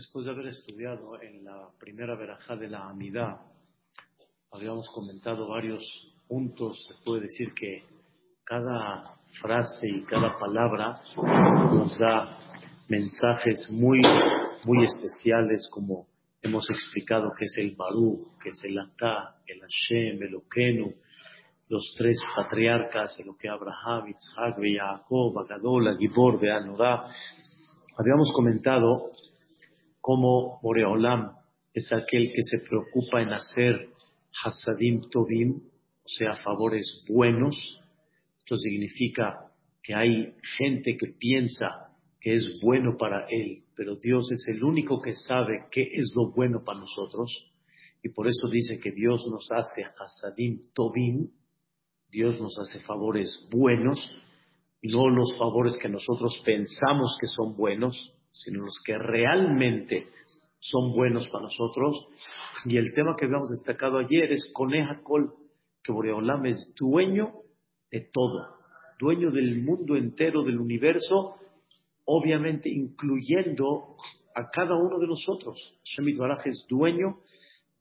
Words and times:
Después 0.00 0.24
de 0.24 0.30
haber 0.30 0.46
estudiado 0.46 1.20
en 1.20 1.44
la 1.44 1.68
primera 1.78 2.16
verajá 2.16 2.56
de 2.56 2.70
la 2.70 2.88
Amidad, 2.88 3.36
habíamos 4.50 4.88
comentado 4.94 5.46
varios 5.46 5.82
puntos. 6.26 6.82
Se 6.88 7.04
puede 7.04 7.24
decir 7.24 7.52
que 7.52 7.84
cada 8.42 9.04
frase 9.42 9.88
y 9.88 10.02
cada 10.04 10.38
palabra 10.38 11.02
nos 11.74 11.98
da 11.98 12.38
mensajes 12.88 13.68
muy, 13.72 14.00
muy 14.64 14.84
especiales, 14.84 15.68
como 15.70 16.06
hemos 16.40 16.70
explicado 16.70 17.30
que 17.38 17.44
es 17.44 17.54
el 17.58 17.76
Baruch, 17.76 18.22
que 18.42 18.48
es 18.48 18.64
el 18.64 18.78
Atá, 18.78 19.36
el 19.46 19.60
Hashem, 19.60 20.22
el 20.22 20.34
Okenu, 20.34 20.94
los 21.68 21.94
tres 21.98 22.16
patriarcas, 22.34 23.20
el 23.20 23.36
que 23.38 23.50
Abraham, 23.50 24.08
Isaac, 24.08 24.56
Jacob, 24.62 25.40
Agadol, 25.40 25.98
Gibor, 25.98 26.40
Beanorá. 26.40 27.04
Habíamos 27.98 28.32
comentado 28.32 29.10
cómo 30.00 30.60
Boreolam 30.62 31.32
es 31.72 31.92
aquel 31.92 32.32
que 32.32 32.42
se 32.42 32.66
preocupa 32.68 33.22
en 33.22 33.32
hacer 33.32 33.88
Hasadim 34.44 35.02
Tovim, 35.10 35.56
o 35.56 36.08
sea, 36.08 36.34
favores 36.36 37.04
buenos. 37.08 37.56
Esto 38.38 38.56
significa 38.56 39.50
que 39.82 39.94
hay 39.94 40.34
gente 40.58 40.96
que 40.96 41.12
piensa 41.18 41.90
que 42.20 42.34
es 42.34 42.58
bueno 42.62 42.96
para 42.98 43.26
él, 43.30 43.64
pero 43.74 43.96
Dios 43.96 44.30
es 44.30 44.44
el 44.48 44.62
único 44.62 45.00
que 45.00 45.12
sabe 45.14 45.66
qué 45.70 45.82
es 45.82 46.12
lo 46.14 46.32
bueno 46.32 46.62
para 46.64 46.80
nosotros. 46.80 47.46
Y 48.02 48.10
por 48.10 48.28
eso 48.28 48.48
dice 48.48 48.78
que 48.82 48.92
Dios 48.92 49.26
nos 49.30 49.48
hace 49.50 49.82
Hasadim 49.98 50.60
Tovim, 50.74 51.30
Dios 52.10 52.40
nos 52.40 52.58
hace 52.58 52.80
favores 52.80 53.48
buenos, 53.52 53.98
y 54.82 54.88
no 54.88 55.08
los 55.08 55.36
favores 55.38 55.76
que 55.80 55.88
nosotros 55.88 56.40
pensamos 56.44 57.16
que 57.20 57.26
son 57.26 57.56
buenos, 57.56 58.14
sino 58.30 58.64
los 58.64 58.80
que 58.84 58.96
realmente 58.96 60.06
son 60.58 60.92
buenos 60.92 61.28
para 61.30 61.44
nosotros. 61.44 62.06
Y 62.64 62.76
el 62.76 62.92
tema 62.94 63.16
que 63.16 63.26
habíamos 63.26 63.50
destacado 63.50 63.98
ayer 63.98 64.32
es 64.32 64.52
Coneja 64.54 65.00
Col, 65.02 65.32
que 65.82 65.92
Boreolam 65.92 66.46
es 66.46 66.74
dueño 66.78 67.32
de 67.90 68.08
todo, 68.12 68.58
dueño 68.98 69.30
del 69.30 69.62
mundo 69.62 69.96
entero, 69.96 70.42
del 70.42 70.58
universo, 70.58 71.36
obviamente 72.04 72.68
incluyendo 72.70 73.96
a 74.34 74.50
cada 74.50 74.76
uno 74.76 74.98
de 74.98 75.06
nosotros. 75.06 75.58
Shemit 75.84 76.18
Baraj 76.18 76.46
es 76.46 76.66
dueño 76.68 77.18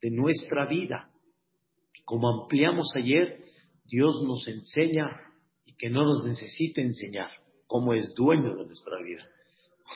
de 0.01 0.11
nuestra 0.11 0.65
vida. 0.65 1.11
Como 2.05 2.41
ampliamos 2.41 2.87
ayer, 2.95 3.43
Dios 3.85 4.21
nos 4.23 4.47
enseña 4.47 5.09
y 5.65 5.75
que 5.75 5.89
no 5.89 6.05
nos 6.05 6.25
necesita 6.25 6.81
enseñar 6.81 7.29
cómo 7.67 7.93
es 7.93 8.13
dueño 8.15 8.55
de 8.55 8.65
nuestra 8.65 9.01
vida, 9.03 9.23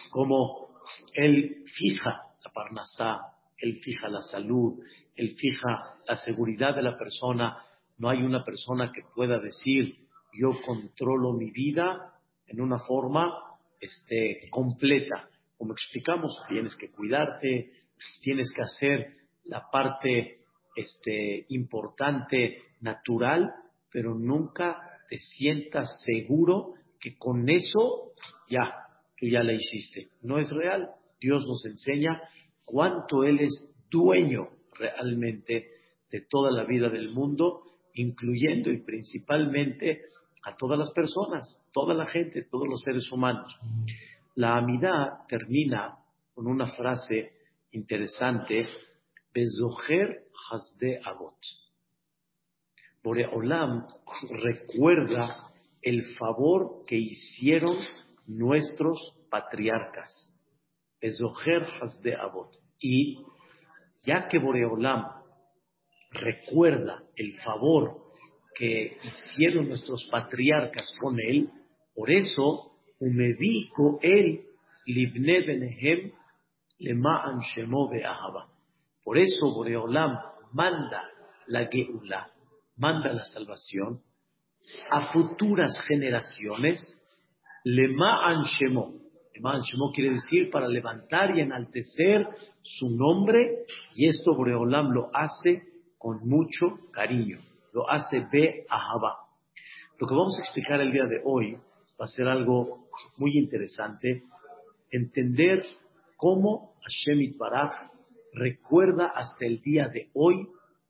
cómo 0.10 0.70
Él 1.14 1.64
fija 1.66 2.22
la 2.44 2.52
parnasá, 2.52 3.20
Él 3.58 3.80
fija 3.82 4.10
la 4.10 4.22
salud, 4.22 4.80
Él 5.16 5.36
fija 5.38 5.98
la 6.08 6.16
seguridad 6.16 6.76
de 6.76 6.84
la 6.84 6.98
persona. 6.98 7.58
No 7.98 8.10
hay 8.10 8.24
una 8.24 8.44
persona 8.44 8.92
que 8.92 9.02
pueda 9.16 9.40
decir, 9.40 9.98
yo 10.34 10.52
controlo 10.66 11.34
mi 11.34 11.52
vida 11.52 12.14
en 12.48 12.62
una 12.62 12.80
forma 12.80 13.32
este, 13.80 14.50
completa. 14.50 15.30
Como 15.58 15.74
explicamos, 15.74 16.38
tienes 16.48 16.76
que 16.76 16.92
cuidarte, 16.92 17.72
tienes 18.22 18.52
que 18.54 18.62
hacer 18.62 19.18
la 19.46 19.70
parte 19.72 20.40
este, 20.76 21.46
importante, 21.50 22.64
natural, 22.82 23.54
pero 23.92 24.16
nunca 24.16 24.78
te 25.08 25.18
sientas 25.18 26.02
seguro 26.04 26.74
que 27.00 27.18
con 27.18 27.50
eso 27.50 28.14
ya, 28.50 28.83
tú 29.24 29.30
ya 29.30 29.42
la 29.42 29.54
hiciste. 29.54 30.10
No 30.22 30.38
es 30.38 30.52
real. 30.52 30.90
Dios 31.18 31.48
nos 31.48 31.66
enseña 31.66 32.22
cuánto 32.66 33.24
Él 33.24 33.40
es 33.40 33.74
dueño 33.90 34.50
realmente 34.78 35.70
de 36.12 36.22
toda 36.30 36.52
la 36.52 36.66
vida 36.66 36.90
del 36.90 37.14
mundo, 37.14 37.62
incluyendo 37.94 38.70
y 38.70 38.82
principalmente 38.82 40.02
a 40.44 40.58
todas 40.58 40.78
las 40.78 40.92
personas, 40.92 41.66
toda 41.72 41.94
la 41.94 42.06
gente, 42.06 42.44
todos 42.52 42.68
los 42.68 42.82
seres 42.82 43.10
humanos. 43.14 43.56
La 44.36 44.58
amidad 44.58 45.26
termina 45.30 45.96
con 46.34 46.48
una 46.48 46.68
frase 46.76 47.32
interesante, 47.72 48.68
Bezoher 49.34 50.26
Hasde 50.52 51.00
Avot. 51.06 51.38
Boreolam 53.02 53.88
recuerda 54.44 55.54
el 55.82 56.04
favor 56.16 56.84
que 56.86 56.98
hicieron 56.98 57.78
nuestros 58.26 59.00
patriarcas. 59.30 60.34
Bezoher 61.02 61.66
Hasde 61.82 62.16
Avot. 62.16 62.52
Y 62.80 63.20
ya 64.06 64.28
que 64.28 64.40
Boreolam 64.40 65.06
recuerda 66.12 67.04
el 67.16 67.34
favor 67.44 68.04
que 68.56 68.98
hicieron 69.04 69.68
nuestros 69.68 70.08
patriarcas 70.12 70.94
con 71.02 71.20
él, 71.20 71.50
por 71.96 72.12
eso, 72.12 72.72
Umedico 73.00 74.00
él, 74.02 74.46
Libne 74.86 75.46
Benehem, 75.46 76.12
Lema'an 76.80 77.40
Shemo 77.40 77.90
Be'ahaba. 77.90 78.50
Por 79.04 79.18
eso 79.18 79.54
Boreolam 79.54 80.18
manda 80.54 81.04
la 81.48 81.68
Geula, 81.68 82.32
manda 82.78 83.12
la 83.12 83.24
salvación 83.24 84.02
a 84.90 85.12
futuras 85.12 85.78
generaciones, 85.88 86.80
Lema'an 87.64 88.44
Shemo. 88.44 88.94
Lema'an 89.36 89.62
Shemo 89.62 89.92
quiere 89.94 90.12
decir 90.12 90.50
para 90.52 90.68
levantar 90.68 91.38
y 91.38 91.42
enaltecer 91.42 92.28
su 92.62 92.90
nombre, 92.90 93.66
y 93.96 94.08
esto 94.08 94.36
Boreolam 94.36 94.92
lo 94.92 95.10
hace 95.14 95.64
con 95.98 96.20
mucho 96.28 96.78
cariño 96.92 97.38
lo 97.74 97.90
hace 97.90 98.26
Be 98.32 98.66
Ahaba. 98.70 99.18
Lo 100.00 100.08
que 100.08 100.16
vamos 100.16 100.38
a 100.38 100.42
explicar 100.42 100.80
el 100.80 100.92
día 100.92 101.06
de 101.06 101.22
hoy 101.26 101.56
va 102.00 102.06
a 102.06 102.08
ser 102.08 102.28
algo 102.28 102.88
muy 103.18 103.38
interesante, 103.38 104.24
entender 104.92 105.64
cómo 106.16 106.76
Hashem 106.82 107.22
Itbaraj 107.22 107.72
recuerda 108.34 109.12
hasta 109.16 109.46
el 109.46 109.62
día 109.62 109.88
de 109.88 110.10
hoy 110.14 110.48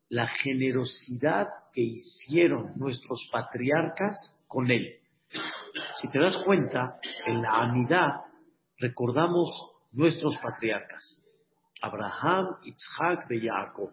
la 0.09 0.27
generosidad 0.27 1.47
que 1.73 1.81
hicieron 1.81 2.73
nuestros 2.75 3.27
patriarcas 3.31 4.43
con 4.47 4.69
él. 4.69 4.99
Si 6.03 6.09
te 6.09 6.19
das 6.19 6.37
cuenta, 6.43 6.99
en 7.25 7.41
la 7.41 7.59
amidad 7.59 8.25
recordamos 8.77 9.49
nuestros 9.93 10.37
patriarcas, 10.39 11.23
Abraham, 11.81 12.57
Isaac 12.65 13.25
y 13.31 13.47
Jacob 13.47 13.89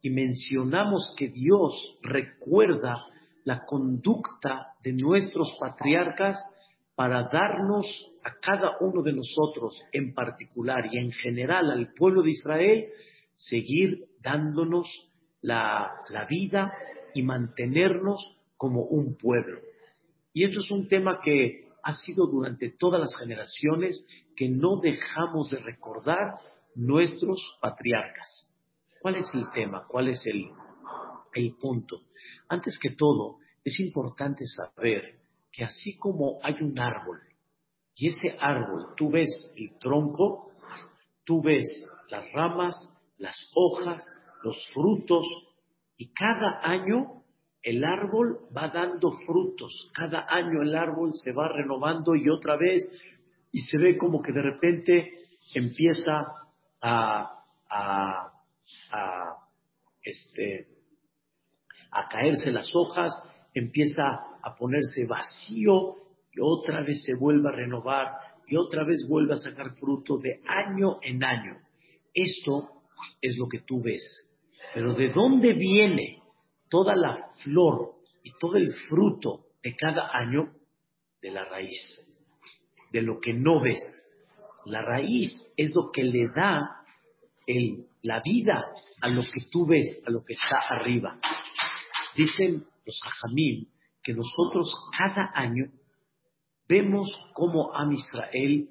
y 0.00 0.10
mencionamos 0.10 1.14
que 1.16 1.28
Dios 1.28 1.96
recuerda 2.02 2.96
la 3.44 3.64
conducta 3.64 4.74
de 4.82 4.94
nuestros 4.94 5.56
patriarcas 5.60 6.44
para 6.96 7.28
darnos 7.32 7.86
a 8.24 8.40
cada 8.40 8.78
uno 8.80 9.02
de 9.02 9.12
nosotros 9.12 9.80
en 9.92 10.14
particular 10.14 10.86
y 10.90 10.98
en 10.98 11.12
general 11.12 11.70
al 11.70 11.92
pueblo 11.94 12.22
de 12.22 12.30
Israel, 12.30 12.88
seguir 13.34 14.06
dándonos 14.20 14.88
la, 15.40 15.88
la 16.08 16.24
vida 16.24 16.72
y 17.14 17.22
mantenernos 17.22 18.40
como 18.56 18.82
un 18.82 19.16
pueblo. 19.16 19.60
Y 20.32 20.44
esto 20.44 20.60
es 20.60 20.70
un 20.70 20.88
tema 20.88 21.20
que 21.22 21.68
ha 21.82 21.92
sido 21.92 22.26
durante 22.26 22.70
todas 22.70 23.00
las 23.00 23.14
generaciones 23.16 24.06
que 24.36 24.48
no 24.48 24.80
dejamos 24.80 25.50
de 25.50 25.58
recordar 25.58 26.36
nuestros 26.74 27.38
patriarcas. 27.60 28.48
¿Cuál 29.00 29.16
es 29.16 29.26
el 29.34 29.50
tema? 29.52 29.84
¿Cuál 29.88 30.08
es 30.08 30.24
el, 30.26 30.48
el 31.34 31.54
punto? 31.56 32.02
Antes 32.48 32.78
que 32.80 32.90
todo, 32.90 33.38
es 33.64 33.78
importante 33.80 34.44
saber 34.46 35.20
que 35.50 35.64
así 35.64 35.96
como 35.98 36.38
hay 36.42 36.54
un 36.60 36.78
árbol, 36.78 37.20
y 37.94 38.08
ese 38.08 38.36
árbol, 38.40 38.94
tú 38.96 39.10
ves 39.10 39.28
el 39.56 39.78
tronco, 39.78 40.50
tú 41.24 41.42
ves 41.42 41.66
las 42.08 42.30
ramas, 42.32 42.74
las 43.18 43.36
hojas, 43.54 44.02
los 44.42 44.56
frutos, 44.72 45.26
y 45.96 46.12
cada 46.12 46.60
año 46.62 47.21
el 47.62 47.84
árbol 47.84 48.40
va 48.56 48.68
dando 48.68 49.10
frutos, 49.24 49.90
cada 49.94 50.26
año 50.28 50.62
el 50.62 50.74
árbol 50.74 51.12
se 51.14 51.32
va 51.32 51.48
renovando 51.48 52.14
y 52.14 52.28
otra 52.28 52.56
vez, 52.56 52.82
y 53.52 53.60
se 53.60 53.78
ve 53.78 53.96
como 53.96 54.20
que 54.20 54.32
de 54.32 54.42
repente 54.42 55.12
empieza 55.54 56.26
a, 56.80 57.44
a 57.70 58.32
este, 60.02 60.66
a 61.90 62.08
caerse 62.08 62.50
las 62.50 62.68
hojas, 62.74 63.12
empieza 63.54 64.02
a 64.42 64.54
ponerse 64.56 65.04
vacío 65.06 65.96
y 66.32 66.40
otra 66.40 66.82
vez 66.82 67.02
se 67.04 67.14
vuelve 67.14 67.48
a 67.48 67.52
renovar 67.52 68.08
y 68.46 68.56
otra 68.56 68.84
vez 68.84 69.06
vuelve 69.08 69.34
a 69.34 69.38
sacar 69.38 69.76
fruto 69.76 70.18
de 70.18 70.40
año 70.46 70.98
en 71.02 71.22
año. 71.22 71.58
Esto 72.12 72.82
es 73.20 73.36
lo 73.38 73.46
que 73.48 73.60
tú 73.60 73.80
ves. 73.82 74.02
Pero 74.74 74.94
¿de 74.94 75.10
dónde 75.10 75.52
viene 75.52 76.21
toda 76.72 76.96
la 76.96 77.30
flor 77.44 77.96
y 78.22 78.32
todo 78.40 78.56
el 78.56 78.72
fruto 78.88 79.44
de 79.62 79.76
cada 79.76 80.08
año? 80.10 80.54
De 81.20 81.30
la 81.30 81.44
raíz, 81.44 81.78
de 82.90 83.02
lo 83.02 83.20
que 83.20 83.34
no 83.34 83.60
ves. 83.60 83.78
La 84.64 84.80
raíz 84.80 85.30
es 85.54 85.74
lo 85.74 85.90
que 85.92 86.02
le 86.02 86.28
da 86.34 86.82
la 88.02 88.20
vida 88.20 88.64
a 89.02 89.08
lo 89.08 89.20
que 89.20 89.42
tú 89.50 89.66
ves, 89.66 90.02
a 90.06 90.10
lo 90.10 90.24
que 90.24 90.32
está 90.32 90.60
arriba. 90.70 91.18
Dicen 92.16 92.64
los 92.86 93.00
hajamim 93.04 93.66
que 94.02 94.14
nosotros 94.14 94.74
cada 94.96 95.30
año 95.34 95.66
vemos 96.68 97.14
como 97.34 97.74
Am 97.74 97.92
Israel 97.92 98.70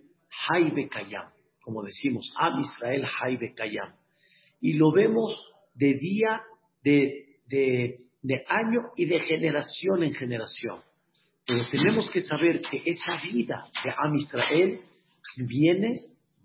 Haibe 0.50 0.90
Kayam, 0.90 1.30
como 1.62 1.84
decimos, 1.84 2.34
Am 2.38 2.60
Israel 2.62 3.06
Haibe 3.06 3.54
Kayam. 3.54 3.94
Y 4.60 4.74
lo 4.74 4.92
vemos 4.92 5.38
de 5.76 5.94
día, 5.94 6.42
de, 6.84 7.31
de, 7.52 8.00
de 8.22 8.46
año 8.48 8.92
y 8.96 9.06
de 9.06 9.20
generación 9.20 10.04
en 10.04 10.14
generación. 10.14 10.82
Pero 11.46 11.66
tenemos 11.70 12.10
que 12.10 12.22
saber 12.22 12.62
que 12.62 12.82
esa 12.86 13.22
vida 13.22 13.64
de 13.84 13.92
Am 13.98 14.16
Israel 14.16 14.82
viene 15.38 16.00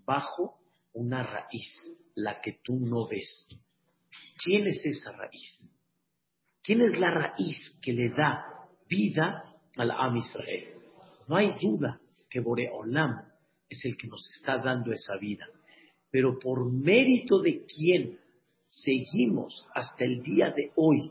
bajo 0.04 0.56
una 0.92 1.22
raíz, 1.22 1.74
la 2.14 2.40
que 2.40 2.58
tú 2.62 2.78
no 2.80 3.06
ves. 3.06 3.48
¿Quién 4.42 4.66
es 4.66 4.84
esa 4.84 5.12
raíz? 5.12 5.70
¿Quién 6.62 6.80
es 6.82 6.98
la 6.98 7.10
raíz 7.10 7.78
que 7.82 7.92
le 7.92 8.08
da 8.08 8.44
vida 8.88 9.44
al 9.76 9.90
Am 9.90 10.16
Israel? 10.16 10.74
No 11.28 11.36
hay 11.36 11.52
duda 11.60 12.00
que 12.28 12.40
Boreolam 12.40 13.22
es 13.68 13.84
el 13.84 13.96
que 13.96 14.08
nos 14.08 14.26
está 14.36 14.58
dando 14.58 14.92
esa 14.92 15.16
vida. 15.16 15.46
Pero 16.10 16.38
por 16.38 16.72
mérito 16.72 17.40
de 17.40 17.64
quién 17.66 18.18
seguimos 18.66 19.66
hasta 19.74 20.04
el 20.04 20.22
día 20.22 20.50
de 20.50 20.72
hoy 20.76 21.10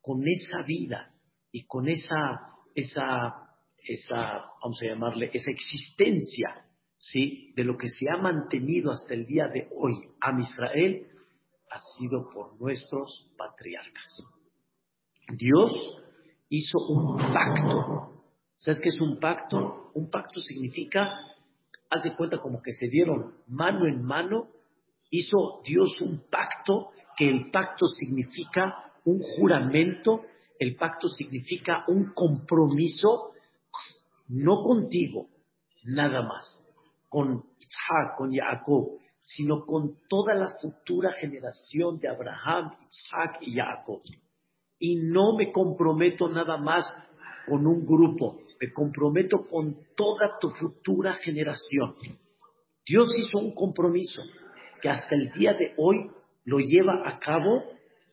con 0.00 0.26
esa 0.26 0.62
vida 0.62 1.14
y 1.50 1.64
con 1.66 1.88
esa, 1.88 2.52
esa, 2.74 3.34
esa, 3.78 4.44
vamos 4.62 4.80
a 4.82 4.86
llamarle, 4.86 5.30
esa 5.32 5.50
existencia, 5.50 6.66
¿sí? 6.98 7.52
De 7.56 7.64
lo 7.64 7.76
que 7.76 7.88
se 7.88 8.10
ha 8.10 8.16
mantenido 8.16 8.90
hasta 8.90 9.14
el 9.14 9.26
día 9.26 9.48
de 9.48 9.68
hoy 9.74 9.94
a 10.20 10.38
Israel, 10.38 11.06
ha 11.70 11.78
sido 11.96 12.28
por 12.32 12.60
nuestros 12.60 13.32
patriarcas. 13.36 14.22
Dios 15.36 15.72
hizo 16.48 16.78
un 16.88 17.16
pacto. 17.16 18.34
¿Sabes 18.56 18.80
qué 18.80 18.88
es 18.88 19.00
un 19.00 19.18
pacto? 19.18 19.90
Un 19.94 20.10
pacto 20.10 20.40
significa, 20.40 21.18
haz 21.90 22.04
de 22.04 22.16
cuenta 22.16 22.38
como 22.38 22.62
que 22.62 22.72
se 22.72 22.88
dieron 22.88 23.34
mano 23.46 23.86
en 23.86 24.02
mano, 24.02 24.48
hizo 25.10 25.62
Dios 25.64 26.00
un 26.00 26.24
pacto, 26.30 26.90
que 27.16 27.28
el 27.28 27.50
pacto 27.50 27.86
significa 27.86 28.92
un 29.04 29.20
juramento, 29.20 30.22
el 30.58 30.76
pacto 30.76 31.08
significa 31.08 31.84
un 31.88 32.12
compromiso, 32.12 33.32
no 34.28 34.62
contigo, 34.62 35.28
nada 35.84 36.22
más, 36.22 36.44
con 37.08 37.44
Isaac, 37.58 38.16
con 38.18 38.34
Jacob, 38.34 38.98
sino 39.22 39.64
con 39.64 39.98
toda 40.08 40.34
la 40.34 40.56
futura 40.60 41.12
generación 41.12 41.98
de 41.98 42.08
Abraham, 42.08 42.72
Isaac 42.90 43.38
y 43.40 43.54
Jacob 43.54 44.00
y 44.78 44.96
no 44.96 45.36
me 45.36 45.52
comprometo 45.52 46.28
nada 46.28 46.56
más 46.56 46.84
con 47.46 47.66
un 47.66 47.86
grupo, 47.86 48.38
me 48.60 48.72
comprometo 48.72 49.44
con 49.48 49.76
toda 49.96 50.38
tu 50.40 50.50
futura 50.50 51.14
generación. 51.14 51.94
Dios 52.86 53.08
hizo 53.16 53.38
un 53.38 53.54
compromiso 53.54 54.22
que 54.80 54.88
hasta 54.88 55.14
el 55.14 55.30
día 55.32 55.54
de 55.54 55.74
hoy 55.78 56.10
lo 56.46 56.58
lleva 56.58 57.02
a 57.04 57.18
cabo 57.18 57.62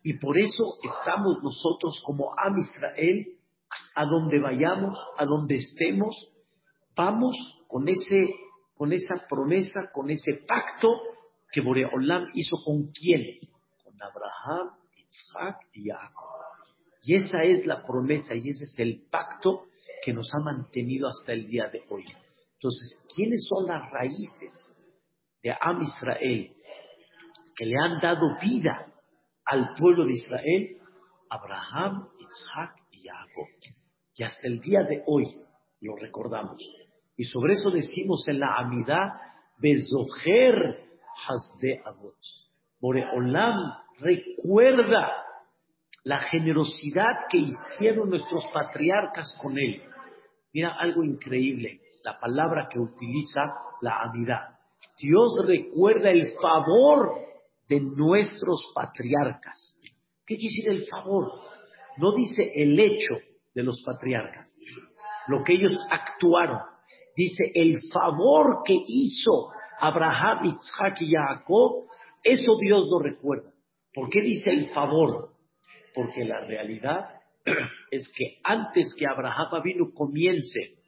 y 0.03 0.17
por 0.17 0.37
eso 0.37 0.63
estamos 0.83 1.37
nosotros 1.41 2.01
como 2.03 2.33
Am 2.37 2.57
Israel, 2.57 3.37
a 3.95 4.05
donde 4.05 4.39
vayamos, 4.39 4.99
a 5.17 5.25
donde 5.25 5.55
estemos, 5.55 6.29
vamos 6.95 7.35
con 7.67 7.87
ese 7.87 8.33
con 8.75 8.91
esa 8.91 9.27
promesa, 9.29 9.91
con 9.93 10.09
ese 10.09 10.33
pacto 10.47 10.89
que 11.51 11.61
Boreolam 11.61 12.25
hizo 12.33 12.57
con 12.65 12.91
quién? 12.91 13.39
Con 13.83 13.93
Abraham, 14.01 14.75
Isaac 14.97 15.67
y 15.73 15.89
Jacob. 15.89 16.33
Y 17.03 17.15
esa 17.15 17.43
es 17.43 17.65
la 17.65 17.83
promesa 17.85 18.33
y 18.35 18.49
ese 18.49 18.63
es 18.63 18.73
el 18.77 19.05
pacto 19.09 19.67
que 20.03 20.11
nos 20.11 20.27
ha 20.33 20.43
mantenido 20.43 21.07
hasta 21.07 21.33
el 21.33 21.47
día 21.47 21.69
de 21.71 21.83
hoy. 21.89 22.03
Entonces, 22.55 23.05
¿quiénes 23.15 23.45
son 23.47 23.67
las 23.67 23.89
raíces 23.91 24.83
de 25.43 25.51
Am 25.51 25.81
Israel 25.81 26.55
que 27.55 27.65
le 27.65 27.77
han 27.79 27.99
dado 27.99 28.37
vida 28.41 28.87
al 29.45 29.73
pueblo 29.75 30.05
de 30.05 30.13
Israel? 30.13 30.77
Abraham, 31.29 32.07
Isaac 32.19 32.75
y 32.91 33.07
Jacob. 33.07 33.47
Y 34.15 34.23
hasta 34.23 34.47
el 34.47 34.59
día 34.59 34.83
de 34.83 35.03
hoy 35.07 35.25
lo 35.81 35.95
recordamos. 35.95 36.61
Y 37.15 37.23
sobre 37.25 37.53
eso 37.53 37.69
decimos 37.69 38.27
en 38.27 38.39
la 38.39 38.55
Amidad, 38.57 39.13
Bezoher 39.59 40.83
Hasde 41.27 41.81
Avot. 41.85 42.17
Boreolam 42.79 43.55
recuerda 43.99 45.11
la 46.03 46.19
generosidad 46.29 47.27
que 47.29 47.37
hicieron 47.37 48.09
nuestros 48.09 48.45
patriarcas 48.53 49.37
con 49.41 49.57
él. 49.57 49.81
Mira 50.53 50.75
algo 50.77 51.03
increíble, 51.03 51.79
la 52.03 52.19
palabra 52.19 52.67
que 52.69 52.79
utiliza 52.79 53.53
la 53.81 54.01
amidad. 54.01 54.59
Dios 54.97 55.37
recuerda 55.47 56.09
el 56.09 56.33
favor 56.41 57.21
de 57.67 57.79
nuestros 57.79 58.71
patriarcas. 58.73 59.79
¿Qué 60.25 60.35
decir 60.35 60.69
el 60.69 60.85
favor? 60.87 61.31
No 61.97 62.13
dice 62.15 62.51
el 62.55 62.79
hecho 62.79 63.15
de 63.53 63.63
los 63.63 63.81
patriarcas, 63.85 64.55
lo 65.27 65.43
que 65.43 65.53
ellos 65.53 65.79
actuaron. 65.89 66.59
Dice 67.15 67.43
el 67.53 67.79
favor 67.91 68.63
que 68.65 68.75
hizo 68.75 69.51
Abraham, 69.79 70.45
Isaac 70.45 71.01
y 71.01 71.11
Jacob, 71.11 71.87
eso 72.23 72.57
Dios 72.59 72.87
lo 72.89 72.99
recuerda. 72.99 73.51
¿Por 73.93 74.09
qué 74.09 74.21
dice 74.21 74.49
el 74.49 74.69
favor? 74.71 75.33
Porque 75.93 76.25
la 76.25 76.41
realidad 76.45 77.09
es 77.91 78.11
que 78.15 78.39
antes 78.43 78.95
que 78.97 79.05
Abraham 79.05 79.61
vino 79.63 79.91
comience 79.93 80.79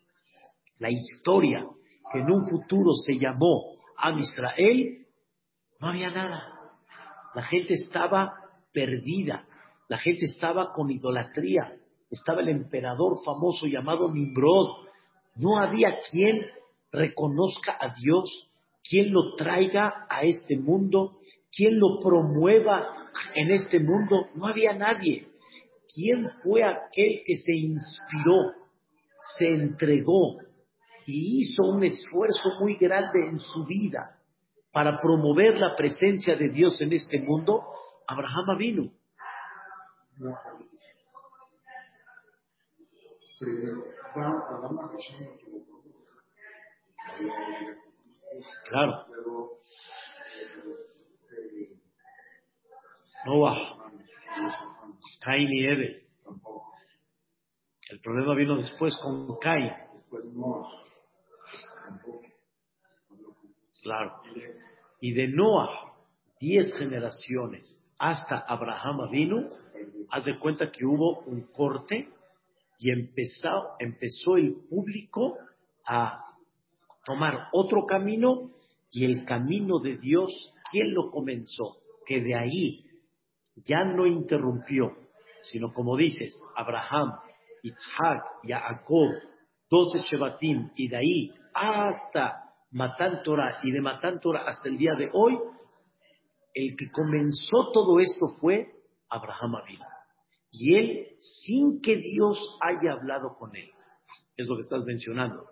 la 0.80 0.89
historia 0.89 1.66
que 2.12 2.19
en 2.19 2.31
un 2.31 2.48
futuro 2.50 2.92
se 2.94 3.13
llamó 3.13 3.75
Am 3.98 4.18
Israel, 4.19 5.06
no 5.80 5.88
había 5.89 6.10
nada. 6.10 6.55
La 7.36 7.44
gente 7.44 7.74
estaba 7.74 8.34
perdida, 8.72 9.46
la 9.90 9.98
gente 9.98 10.26
estaba 10.26 10.72
con 10.72 10.90
idolatría, 10.90 11.76
estaba 12.10 12.42
el 12.42 12.48
emperador 12.48 13.18
famoso 13.26 13.68
llamado 13.68 14.10
Nimrod. 14.10 14.88
No 15.36 15.60
había 15.60 16.00
quien 16.10 16.46
reconozca 16.94 17.78
a 17.78 17.94
Dios, 17.94 18.50
quien 18.90 19.12
lo 19.12 19.36
traiga 19.36 20.08
a 20.10 20.24
este 20.24 20.58
mundo, 20.58 21.20
quien 21.51 21.77
lo 21.77 22.00
promueva 22.00 23.12
en 23.36 23.51
este 23.51 23.80
mundo 23.80 24.27
no 24.36 24.48
había 24.48 24.74
nadie. 24.74 25.27
¿Quién 25.94 26.30
fue 26.42 26.63
aquel 26.63 27.22
que 27.25 27.36
se 27.36 27.54
inspiró, 27.54 28.54
se 29.38 29.48
entregó 29.48 30.38
y 31.06 31.42
hizo 31.42 31.63
un 31.63 31.84
esfuerzo 31.84 32.50
muy 32.62 32.77
grande 32.77 33.27
en 33.27 33.39
su 33.39 33.65
vida 33.65 34.14
para 34.75 35.00
promover 35.00 35.58
la 35.58 35.74
presencia 35.74 36.36
de 36.36 36.50
Dios 36.50 36.82
en 36.82 36.91
este 36.91 37.17
mundo? 37.17 37.63
Abraham 38.05 38.58
vino. 38.58 38.91
Claro. 48.70 49.05
Noah, 53.25 53.91
Cain 55.22 55.48
y 55.53 55.65
Eve. 55.67 56.05
El 57.91 58.01
problema 58.01 58.36
vino 58.36 58.58
después 58.58 58.98
con 59.01 59.38
Cain. 59.38 59.72
Claro. 63.82 64.22
Y 65.00 65.14
de 65.14 65.28
Noah, 65.28 65.94
diez 66.40 66.74
generaciones 66.78 67.82
hasta 67.98 68.38
Abraham 68.40 69.10
vino, 69.10 69.48
haz 70.12 70.25
de 70.25 70.38
cuenta 70.40 70.72
que 70.72 70.86
hubo 70.86 71.20
un 71.22 71.48
corte 71.54 72.10
y 72.80 72.92
empezó, 72.92 73.75
empezó 73.80 74.38
el 74.38 74.56
público 74.70 75.38
a 75.88 76.25
tomar 77.06 77.48
otro 77.54 77.86
camino 77.86 78.52
y 78.92 79.06
el 79.06 79.25
camino 79.25 79.80
de 79.80 79.98
Dios, 79.98 80.32
¿quién 80.72 80.94
lo 80.94 81.12
comenzó? 81.12 81.78
Que 82.06 82.22
de 82.22 82.36
ahí 82.36 82.86
ya 83.56 83.84
no 83.84 84.06
interrumpió, 84.06 84.96
sino 85.44 85.74
como 85.74 85.96
dices, 85.96 86.34
Abraham, 86.56 87.14
Isaac, 87.64 88.24
Jacob, 88.44 89.10
doce 89.70 90.00
Shebatim, 90.02 90.70
y 90.75 90.88
de 90.88 90.98
ahí 90.98 91.34
hasta 91.54 92.45
Matan 92.75 93.24
Torah, 93.24 93.60
y 93.63 93.72
de 93.72 93.79
Matan 93.79 94.20
Torah 94.20 94.44
hasta 94.46 94.67
el 94.67 94.77
día 94.77 94.91
de 94.98 95.10
hoy, 95.13 95.39
el 96.53 96.75
que 96.75 96.91
comenzó 96.91 97.72
todo 97.72 98.01
esto 98.01 98.36
fue 98.41 98.67
Abraham 99.10 99.55
Avila. 99.55 99.88
Y 100.51 100.75
él, 100.75 101.08
sin 101.17 101.79
que 101.82 101.96
Dios 101.96 102.38
haya 102.60 102.91
hablado 102.91 103.38
con 103.39 103.55
él, 103.55 103.70
es 104.36 104.46
lo 104.48 104.58
que 104.58 104.63
estás 104.63 104.84
mencionando. 104.84 105.46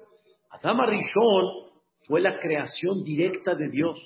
Adama 0.49 0.85
Rishon 0.85 1.71
fue 2.09 2.19
la 2.19 2.37
creación 2.39 3.05
directa 3.05 3.55
de 3.55 3.69
Dios. 3.69 3.97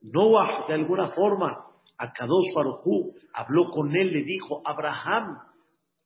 Noah, 0.00 0.64
de 0.66 0.72
alguna 0.72 1.10
forma, 1.10 1.66
a 1.98 2.10
Kadosh 2.10 2.54
Barujú, 2.54 3.16
habló 3.34 3.70
con 3.70 3.94
él, 3.94 4.12
le 4.14 4.22
dijo, 4.22 4.62
Abraham, 4.64 5.40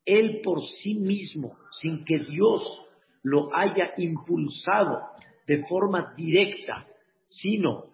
él 0.05 0.41
por 0.43 0.61
sí 0.63 0.99
mismo, 0.99 1.57
sin 1.81 2.05
que 2.05 2.19
Dios 2.19 2.81
lo 3.23 3.55
haya 3.55 3.95
impulsado 3.99 5.01
de 5.47 5.65
forma 5.65 6.15
directa, 6.17 6.87
sino 7.25 7.87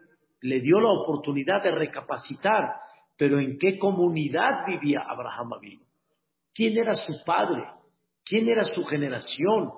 le 0.42 0.60
dio 0.60 0.80
la 0.80 0.90
oportunidad 0.90 1.62
de 1.62 1.72
recapacitar, 1.72 2.74
pero 3.16 3.38
¿en 3.38 3.58
qué 3.58 3.78
comunidad 3.78 4.66
vivía 4.66 5.00
Abraham 5.06 5.52
Avino? 5.54 5.82
¿Quién 6.54 6.78
era 6.78 6.94
su 6.94 7.12
padre? 7.24 7.64
¿Quién 8.24 8.48
era 8.48 8.64
su 8.64 8.84
generación? 8.84 9.70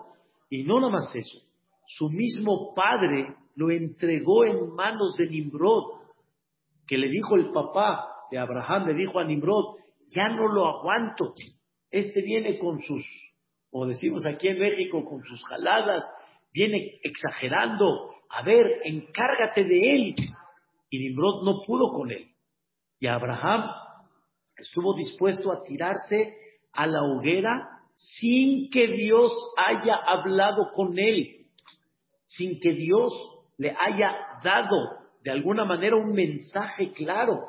Y 0.48 0.64
no 0.64 0.80
nada 0.80 0.92
más 0.92 1.14
eso, 1.14 1.38
su 1.86 2.08
mismo 2.10 2.72
padre 2.74 3.34
lo 3.56 3.70
entregó 3.70 4.44
en 4.44 4.74
manos 4.74 5.16
de 5.16 5.26
Nimrod, 5.26 6.00
que 6.86 6.98
le 6.98 7.08
dijo 7.08 7.36
el 7.36 7.50
papá 7.52 8.06
de 8.30 8.38
Abraham, 8.38 8.88
le 8.88 8.94
dijo 8.94 9.18
a 9.18 9.24
Nimrod, 9.24 9.76
ya 10.14 10.28
no 10.28 10.48
lo 10.48 10.66
aguanto, 10.66 11.34
este 11.90 12.22
viene 12.22 12.58
con 12.58 12.80
sus, 12.80 13.04
como 13.70 13.86
decimos 13.86 14.24
aquí 14.26 14.48
en 14.48 14.58
México, 14.58 15.04
con 15.04 15.22
sus 15.24 15.44
jaladas, 15.44 16.04
viene 16.52 16.98
exagerando, 17.02 18.10
a 18.28 18.42
ver, 18.42 18.80
encárgate 18.84 19.64
de 19.64 19.94
él. 19.94 20.14
Y 20.90 20.98
Nimrod 20.98 21.44
no 21.44 21.62
pudo 21.66 21.92
con 21.92 22.10
él. 22.10 22.28
Y 22.98 23.06
Abraham 23.06 23.70
estuvo 24.56 24.94
dispuesto 24.94 25.50
a 25.50 25.62
tirarse 25.62 26.34
a 26.72 26.86
la 26.86 27.02
hoguera 27.02 27.80
sin 27.94 28.70
que 28.70 28.88
Dios 28.88 29.32
haya 29.56 29.96
hablado 29.96 30.70
con 30.72 30.98
él, 30.98 31.46
sin 32.24 32.58
que 32.60 32.72
Dios 32.72 33.12
le 33.58 33.74
haya 33.78 34.16
dado 34.42 35.02
de 35.22 35.30
alguna 35.30 35.64
manera 35.64 35.96
un 35.96 36.12
mensaje 36.12 36.92
claro, 36.92 37.48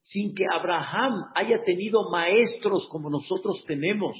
sin 0.00 0.34
que 0.34 0.44
Abraham 0.52 1.30
haya 1.34 1.62
tenido 1.64 2.10
maestros 2.10 2.88
como 2.90 3.08
nosotros 3.08 3.62
tenemos, 3.66 4.16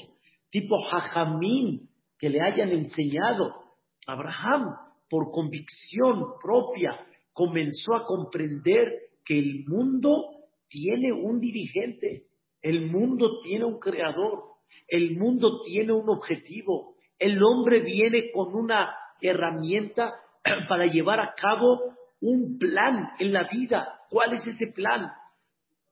tipo 0.49 0.75
Jajamín, 0.89 1.89
que 2.17 2.29
le 2.29 2.41
hayan 2.41 2.71
enseñado. 2.71 3.62
Abraham, 4.07 4.75
por 5.09 5.31
convicción 5.31 6.37
propia, 6.41 6.99
comenzó 7.33 7.95
a 7.95 8.05
comprender 8.05 8.91
que 9.25 9.37
el 9.37 9.65
mundo 9.67 10.23
tiene 10.67 11.11
un 11.13 11.39
dirigente, 11.39 12.27
el 12.61 12.89
mundo 12.89 13.41
tiene 13.41 13.65
un 13.65 13.79
creador, 13.79 14.43
el 14.87 15.17
mundo 15.17 15.61
tiene 15.63 15.93
un 15.93 16.09
objetivo, 16.09 16.95
el 17.19 17.41
hombre 17.43 17.81
viene 17.81 18.31
con 18.31 18.53
una 18.53 18.95
herramienta 19.21 20.13
para 20.67 20.85
llevar 20.85 21.19
a 21.19 21.33
cabo 21.35 21.95
un 22.21 22.57
plan 22.57 23.09
en 23.19 23.33
la 23.33 23.47
vida. 23.49 23.99
¿Cuál 24.09 24.33
es 24.33 24.47
ese 24.47 24.67
plan? 24.73 25.11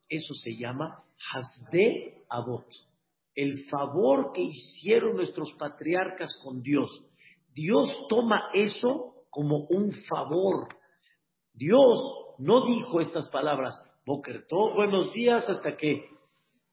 Eso 0.09 0.33
se 0.33 0.55
llama 0.57 1.03
Hasde 1.33 2.23
Abot, 2.29 2.67
el 3.35 3.65
favor 3.69 4.31
que 4.33 4.41
hicieron 4.41 5.15
nuestros 5.15 5.53
patriarcas 5.53 6.37
con 6.43 6.61
Dios. 6.61 6.89
Dios 7.53 7.89
toma 8.07 8.49
eso 8.53 9.25
como 9.29 9.65
un 9.69 9.91
favor. 10.09 10.67
Dios 11.53 11.99
no 12.37 12.65
dijo 12.65 13.01
estas 13.01 13.29
palabras, 13.29 13.81
Bokertó, 14.05 14.73
buenos 14.73 15.13
días, 15.13 15.47
hasta 15.47 15.75
que 15.75 16.05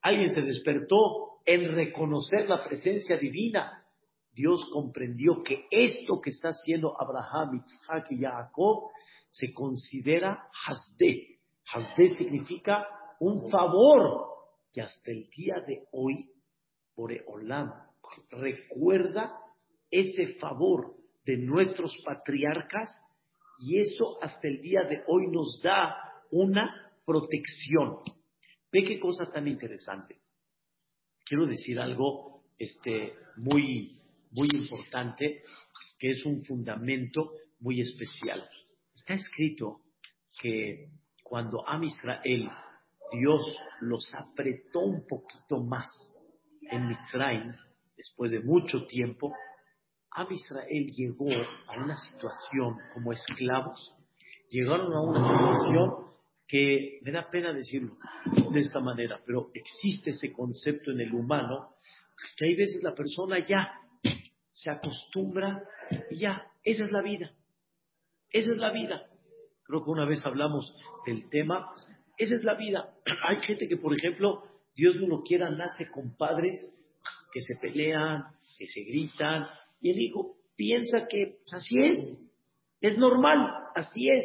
alguien 0.00 0.30
se 0.30 0.42
despertó 0.42 1.40
en 1.44 1.74
reconocer 1.74 2.48
la 2.48 2.64
presencia 2.64 3.16
divina. 3.18 3.84
Dios 4.32 4.68
comprendió 4.72 5.42
que 5.42 5.66
esto 5.70 6.20
que 6.20 6.30
está 6.30 6.50
haciendo 6.50 6.94
Abraham, 7.00 7.62
Isaac 7.66 8.06
y 8.10 8.20
Jacob 8.20 8.90
se 9.28 9.52
considera 9.52 10.48
Hasde. 10.66 11.40
Hasde 11.72 12.16
significa 12.16 12.86
un 13.20 13.50
favor 13.50 14.26
que 14.72 14.80
hasta 14.80 15.10
el 15.10 15.28
día 15.30 15.56
de 15.66 15.86
hoy, 15.92 16.30
Boreolam 16.94 17.72
recuerda 18.30 19.38
ese 19.90 20.34
favor 20.38 20.94
de 21.24 21.38
nuestros 21.38 21.96
patriarcas 22.04 22.88
y 23.58 23.78
eso 23.78 24.22
hasta 24.22 24.48
el 24.48 24.60
día 24.60 24.84
de 24.84 25.02
hoy 25.06 25.26
nos 25.30 25.60
da 25.62 25.96
una 26.30 26.92
protección. 27.04 27.98
Ve 28.70 28.84
qué 28.84 28.98
cosa 28.98 29.30
tan 29.32 29.48
interesante. 29.48 30.20
Quiero 31.24 31.46
decir 31.46 31.78
algo 31.80 32.44
este, 32.58 33.14
muy, 33.36 33.92
muy 34.30 34.48
importante, 34.52 35.42
que 35.98 36.10
es 36.10 36.24
un 36.24 36.44
fundamento 36.44 37.32
muy 37.60 37.80
especial. 37.80 38.48
Está 38.94 39.14
escrito 39.14 39.80
que 40.40 40.90
cuando 41.22 41.66
Am 41.68 41.82
Israel, 41.84 42.48
Dios 43.12 43.54
los 43.80 44.14
apretó 44.14 44.80
un 44.80 45.06
poquito 45.06 45.62
más 45.62 45.88
en 46.70 46.88
Mitzrayim, 46.88 47.52
después 47.96 48.30
de 48.30 48.40
mucho 48.40 48.86
tiempo, 48.86 49.32
Am 50.12 50.26
Israel 50.30 50.86
llegó 50.96 51.28
a 51.66 51.82
una 51.82 51.96
situación 51.96 52.78
como 52.94 53.12
esclavos, 53.12 53.94
llegaron 54.50 54.92
a 54.92 55.00
una 55.00 55.22
situación 55.22 56.08
que 56.46 56.98
me 57.02 57.12
da 57.12 57.28
pena 57.28 57.52
decirlo 57.52 57.96
de 58.50 58.60
esta 58.60 58.80
manera, 58.80 59.20
pero 59.24 59.50
existe 59.52 60.10
ese 60.10 60.32
concepto 60.32 60.90
en 60.90 61.00
el 61.00 61.14
humano 61.14 61.74
que 62.36 62.46
hay 62.46 62.56
veces 62.56 62.82
la 62.82 62.94
persona 62.94 63.38
ya 63.46 63.70
se 64.50 64.70
acostumbra 64.70 65.62
y 66.10 66.20
ya, 66.20 66.42
esa 66.64 66.84
es 66.84 66.90
la 66.92 67.02
vida, 67.02 67.32
esa 68.30 68.50
es 68.50 68.56
la 68.56 68.72
vida. 68.72 69.06
Creo 69.62 69.84
que 69.84 69.90
una 69.90 70.06
vez 70.06 70.24
hablamos 70.24 70.74
del 71.06 71.28
tema, 71.28 71.70
esa 72.16 72.34
es 72.34 72.42
la 72.42 72.54
vida. 72.54 72.94
Hay 73.22 73.38
gente 73.40 73.68
que, 73.68 73.76
por 73.76 73.94
ejemplo, 73.94 74.42
Dios 74.74 74.96
no 74.96 75.06
lo 75.06 75.22
quiera, 75.22 75.50
nace 75.50 75.88
con 75.90 76.16
padres 76.16 76.58
que 77.32 77.40
se 77.40 77.54
pelean, 77.60 78.24
que 78.58 78.66
se 78.66 78.80
gritan, 78.82 79.46
y 79.80 79.90
el 79.90 80.00
hijo 80.00 80.36
piensa 80.56 81.06
que 81.08 81.38
pues, 81.38 81.54
así 81.54 81.78
es, 81.78 82.18
es 82.80 82.98
normal, 82.98 83.48
así 83.74 84.08
es. 84.08 84.24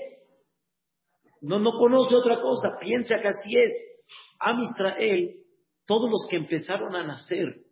No, 1.41 1.59
no 1.59 1.77
conoce 1.77 2.15
otra 2.15 2.39
cosa, 2.41 2.77
piensa 2.79 3.19
que 3.21 3.27
así 3.27 3.55
es. 3.57 3.73
Am 4.39 4.59
Israel, 4.59 5.37
todos 5.85 6.09
los 6.09 6.27
que 6.29 6.37
empezaron 6.37 6.95
a 6.95 7.03
nacer, 7.03 7.65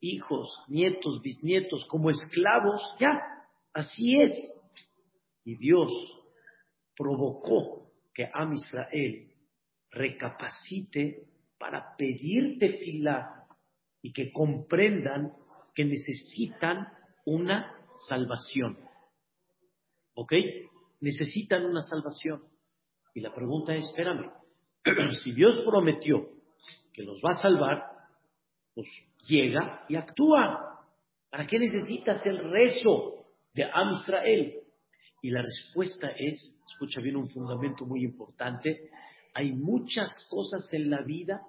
hijos, 0.00 0.56
nietos, 0.68 1.20
bisnietos, 1.22 1.86
como 1.86 2.10
esclavos, 2.10 2.80
ya, 2.98 3.20
así 3.72 4.20
es. 4.20 4.32
Y 5.44 5.56
Dios 5.56 5.90
provocó 6.96 7.90
que 8.14 8.28
Am 8.32 8.52
Israel 8.52 9.32
recapacite 9.90 11.26
para 11.58 11.96
pedirte 11.96 12.78
fila 12.78 13.46
y 14.00 14.12
que 14.12 14.32
comprendan 14.32 15.32
que 15.74 15.84
necesitan 15.84 16.88
una 17.24 17.74
salvación. 18.08 18.78
¿Ok? 20.14 20.32
Necesitan 21.00 21.64
una 21.64 21.82
salvación. 21.82 22.42
Y 23.14 23.20
la 23.20 23.34
pregunta 23.34 23.74
es, 23.74 23.84
espérame, 23.86 24.30
si 25.22 25.32
Dios 25.32 25.62
prometió 25.66 26.28
que 26.92 27.02
los 27.02 27.20
va 27.24 27.32
a 27.32 27.42
salvar, 27.42 27.82
pues 28.74 28.88
llega 29.26 29.84
y 29.88 29.96
actúa. 29.96 30.80
¿Para 31.30 31.46
qué 31.46 31.58
necesitas 31.58 32.24
el 32.26 32.50
rezo 32.50 33.26
de 33.54 33.64
Am 33.64 33.92
Israel? 34.00 34.60
Y 35.22 35.30
la 35.30 35.42
respuesta 35.42 36.08
es, 36.16 36.58
escucha 36.72 37.00
bien 37.00 37.16
un 37.16 37.28
fundamento 37.30 37.86
muy 37.86 38.02
importante, 38.02 38.90
hay 39.34 39.52
muchas 39.52 40.10
cosas 40.28 40.66
en 40.72 40.90
la 40.90 41.02
vida 41.02 41.40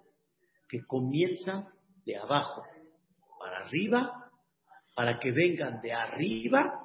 que 0.69 0.85
comienzan 0.85 1.67
de 2.05 2.17
abajo 2.17 2.63
para 3.39 3.65
arriba, 3.65 4.22
para 4.95 5.19
que 5.19 5.31
vengan 5.31 5.81
de 5.81 5.93
arriba 5.93 6.81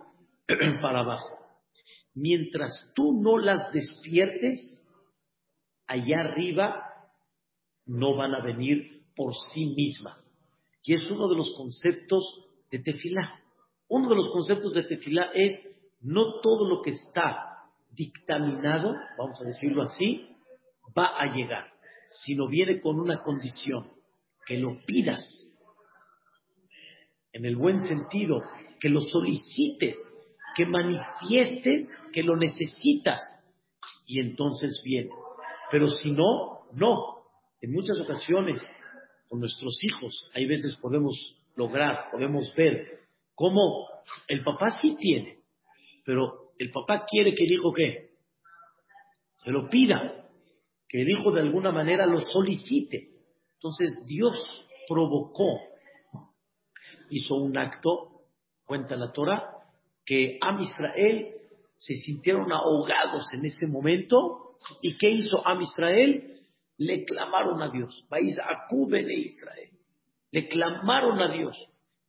para 0.80 1.00
abajo. 1.00 1.38
Mientras 2.14 2.92
tú 2.94 3.20
no 3.20 3.38
las 3.38 3.70
despiertes, 3.72 4.58
allá 5.86 6.20
arriba 6.20 6.82
no 7.86 8.16
van 8.16 8.34
a 8.34 8.42
venir 8.42 9.04
por 9.14 9.34
sí 9.52 9.74
mismas. 9.76 10.18
Y 10.82 10.94
es 10.94 11.04
uno 11.10 11.28
de 11.28 11.36
los 11.36 11.52
conceptos 11.56 12.24
de 12.70 12.78
tefilá. 12.78 13.40
Uno 13.88 14.08
de 14.08 14.16
los 14.16 14.30
conceptos 14.32 14.74
de 14.74 14.84
tefilá 14.84 15.30
es 15.34 15.52
no 16.00 16.40
todo 16.40 16.68
lo 16.68 16.82
que 16.82 16.90
está 16.90 17.48
dictaminado, 17.90 18.94
vamos 19.18 19.40
a 19.40 19.44
decirlo 19.44 19.82
así, 19.82 20.28
va 20.96 21.16
a 21.18 21.34
llegar, 21.34 21.72
sino 22.24 22.48
viene 22.48 22.80
con 22.80 23.00
una 23.00 23.22
condición, 23.22 23.90
que 24.46 24.58
lo 24.58 24.78
pidas, 24.86 25.20
en 27.32 27.44
el 27.44 27.56
buen 27.56 27.82
sentido, 27.82 28.42
que 28.80 28.88
lo 28.88 29.00
solicites, 29.00 29.97
que 30.56 30.66
manifiestes 30.66 31.90
que 32.12 32.23
lo 32.23 32.37
necesitas, 32.37 33.20
y 34.06 34.20
entonces 34.20 34.80
viene. 34.85 35.11
Pero 35.70 35.88
si 35.88 36.11
no, 36.11 36.61
no. 36.73 37.18
En 37.61 37.73
muchas 37.73 37.99
ocasiones, 38.00 38.64
con 39.28 39.40
nuestros 39.40 39.78
hijos, 39.82 40.30
hay 40.35 40.47
veces 40.47 40.76
podemos 40.80 41.14
lograr, 41.56 42.11
podemos 42.11 42.52
ver 42.56 43.00
cómo 43.35 43.87
el 44.28 44.42
papá 44.42 44.78
sí 44.80 44.97
tiene, 44.97 45.40
pero 46.04 46.52
el 46.58 46.70
papá 46.70 47.04
quiere 47.08 47.35
que 47.35 47.44
el 47.44 47.52
hijo 47.52 47.73
qué? 47.73 48.11
Se 49.35 49.50
lo 49.50 49.68
pida, 49.68 50.28
que 50.88 51.02
el 51.02 51.11
hijo 51.11 51.30
de 51.32 51.42
alguna 51.42 51.70
manera 51.70 52.06
lo 52.06 52.20
solicite. 52.20 53.11
Entonces 53.54 54.04
Dios 54.06 54.37
provocó, 54.88 55.61
hizo 57.10 57.36
un 57.36 57.56
acto, 57.56 58.22
cuenta 58.64 58.96
la 58.96 59.12
Torah, 59.12 59.58
que 60.04 60.38
Am 60.40 60.60
Israel 60.60 61.34
se 61.76 61.94
sintieron 61.94 62.50
ahogados 62.52 63.32
en 63.34 63.44
ese 63.44 63.66
momento. 63.66 64.54
¿Y 64.82 64.96
qué 64.98 65.10
hizo 65.10 65.46
Am 65.46 65.60
Israel? 65.60 66.40
Le 66.78 67.04
clamaron 67.04 67.62
a 67.62 67.70
Dios. 67.70 68.04
Vais 68.08 68.38
a 68.38 68.66
Israel. 68.70 69.70
Le 70.30 70.48
clamaron 70.48 71.20
a 71.20 71.32
Dios. 71.32 71.56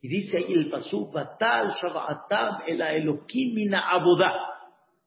Y 0.01 0.07
dice 0.07 0.37
ahí 0.37 0.53
el 0.53 0.69
pasú, 0.69 1.11
Batal 1.11 1.73
Shabbatam 1.73 2.61
el 2.67 2.81
Elohimina 2.81 3.89
Abodá. 3.89 4.33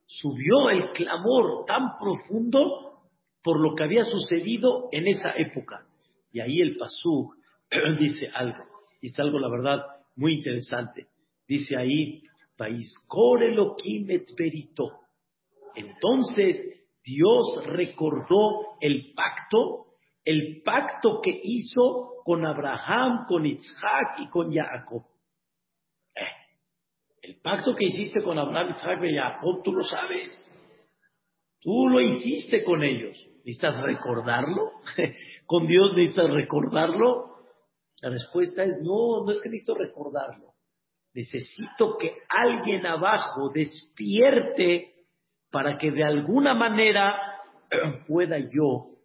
Subió 0.06 0.68
el 0.68 0.92
clamor 0.92 1.64
tan 1.66 1.98
profundo 1.98 3.00
por 3.42 3.60
lo 3.60 3.74
que 3.74 3.84
había 3.84 4.04
sucedido 4.04 4.88
en 4.92 5.08
esa 5.08 5.32
época. 5.36 5.86
Y 6.32 6.40
ahí 6.40 6.60
el 6.60 6.76
pasú 6.76 7.32
dice 7.98 8.28
algo. 8.34 8.71
Dice 9.02 9.20
algo, 9.20 9.40
la 9.40 9.48
verdad, 9.48 9.84
muy 10.14 10.34
interesante. 10.34 11.08
Dice 11.48 11.76
ahí, 11.76 12.22
Entonces 15.74 16.62
Dios 17.04 17.66
recordó 17.66 18.78
el 18.80 19.12
pacto, 19.14 19.86
el 20.24 20.62
pacto 20.64 21.20
que 21.20 21.40
hizo 21.42 22.22
con 22.24 22.46
Abraham, 22.46 23.26
con 23.26 23.44
Isaac 23.44 24.20
y 24.20 24.28
con 24.28 24.52
Jacob. 24.52 25.02
Eh, 26.14 26.22
el 27.22 27.40
pacto 27.40 27.74
que 27.74 27.86
hiciste 27.86 28.22
con 28.22 28.38
Abraham, 28.38 28.70
Isaac 28.70 29.02
y 29.02 29.16
Jacob, 29.16 29.62
tú 29.64 29.72
lo 29.72 29.82
sabes. 29.82 30.32
Tú 31.60 31.88
lo 31.88 32.00
hiciste 32.00 32.62
con 32.62 32.84
ellos. 32.84 33.18
¿Necesitas 33.44 33.82
recordarlo? 33.82 34.70
¿Con 35.46 35.66
Dios 35.66 35.96
necesitas 35.96 36.30
recordarlo? 36.30 37.31
La 38.02 38.10
respuesta 38.10 38.64
es 38.64 38.78
no, 38.82 39.24
no 39.24 39.30
es 39.30 39.40
que 39.40 39.48
necesito 39.48 39.76
recordarlo. 39.76 40.54
Necesito 41.14 41.96
que 41.96 42.12
alguien 42.28 42.84
abajo 42.84 43.48
despierte 43.48 45.06
para 45.50 45.78
que 45.78 45.92
de 45.92 46.02
alguna 46.02 46.52
manera 46.52 47.14
pueda 48.08 48.38
yo 48.38 48.96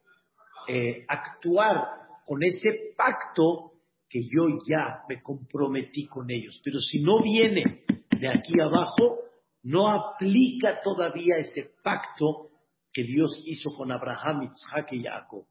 eh, 0.68 1.06
actuar 1.08 1.86
con 2.26 2.44
ese 2.44 2.94
pacto 2.98 3.74
que 4.10 4.22
yo 4.24 4.48
ya 4.68 5.04
me 5.08 5.22
comprometí 5.22 6.08
con 6.08 6.32
ellos. 6.32 6.60
Pero 6.64 6.80
si 6.80 7.00
no 7.00 7.22
viene 7.22 7.84
de 8.20 8.28
aquí 8.28 8.60
abajo, 8.60 9.20
no 9.64 9.90
aplica 9.90 10.82
todavía 10.82 11.38
ese 11.38 11.72
pacto 11.84 12.50
que 12.92 13.04
Dios 13.04 13.44
hizo 13.46 13.70
con 13.76 13.92
Abraham, 13.92 14.50
Isaac 14.52 14.92
y 14.94 15.04
Jacob. 15.04 15.46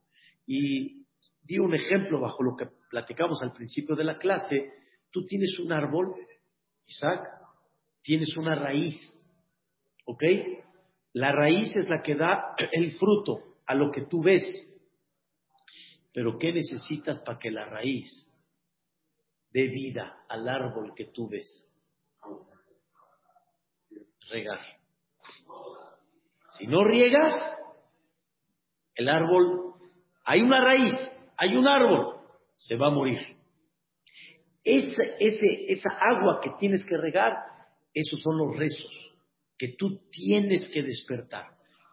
Y 0.45 1.06
di 1.47 1.57
un 1.59 1.73
ejemplo 1.73 2.19
bajo 2.19 2.43
lo 2.43 2.55
que 2.57 2.67
platicamos 2.89 3.41
al 3.41 3.53
principio 3.53 3.95
de 3.95 4.03
la 4.03 4.17
clase. 4.17 4.73
Tú 5.11 5.25
tienes 5.25 5.57
un 5.59 5.71
árbol, 5.71 6.13
Isaac, 6.85 7.21
tienes 8.03 8.35
una 8.35 8.55
raíz, 8.55 8.95
¿ok? 10.05 10.23
La 11.13 11.31
raíz 11.31 11.73
es 11.75 11.89
la 11.89 12.01
que 12.03 12.15
da 12.15 12.53
el 12.71 12.97
fruto 12.97 13.57
a 13.65 13.73
lo 13.75 13.91
que 13.91 14.01
tú 14.01 14.21
ves. 14.21 14.43
Pero 16.13 16.37
¿qué 16.37 16.51
necesitas 16.51 17.21
para 17.21 17.39
que 17.39 17.49
la 17.49 17.65
raíz 17.65 18.05
dé 19.51 19.67
vida 19.67 20.25
al 20.27 20.47
árbol 20.49 20.93
que 20.95 21.05
tú 21.05 21.29
ves? 21.29 21.65
Regar. 24.29 24.59
Si 26.57 26.67
no 26.67 26.83
riegas, 26.83 27.33
el 28.95 29.07
árbol, 29.07 29.75
hay 30.25 30.41
una 30.41 30.63
raíz, 30.63 30.93
hay 31.37 31.55
un 31.55 31.67
árbol, 31.67 32.17
se 32.55 32.75
va 32.75 32.87
a 32.87 32.91
morir. 32.91 33.19
Ese, 34.63 35.15
ese, 35.19 35.71
esa 35.71 35.89
agua 35.99 36.41
que 36.43 36.51
tienes 36.59 36.83
que 36.85 36.97
regar, 36.97 37.33
esos 37.93 38.21
son 38.21 38.37
los 38.37 38.57
rezos 38.57 39.13
que 39.57 39.75
tú 39.77 40.01
tienes 40.11 40.65
que 40.71 40.83
despertar. 40.83 41.45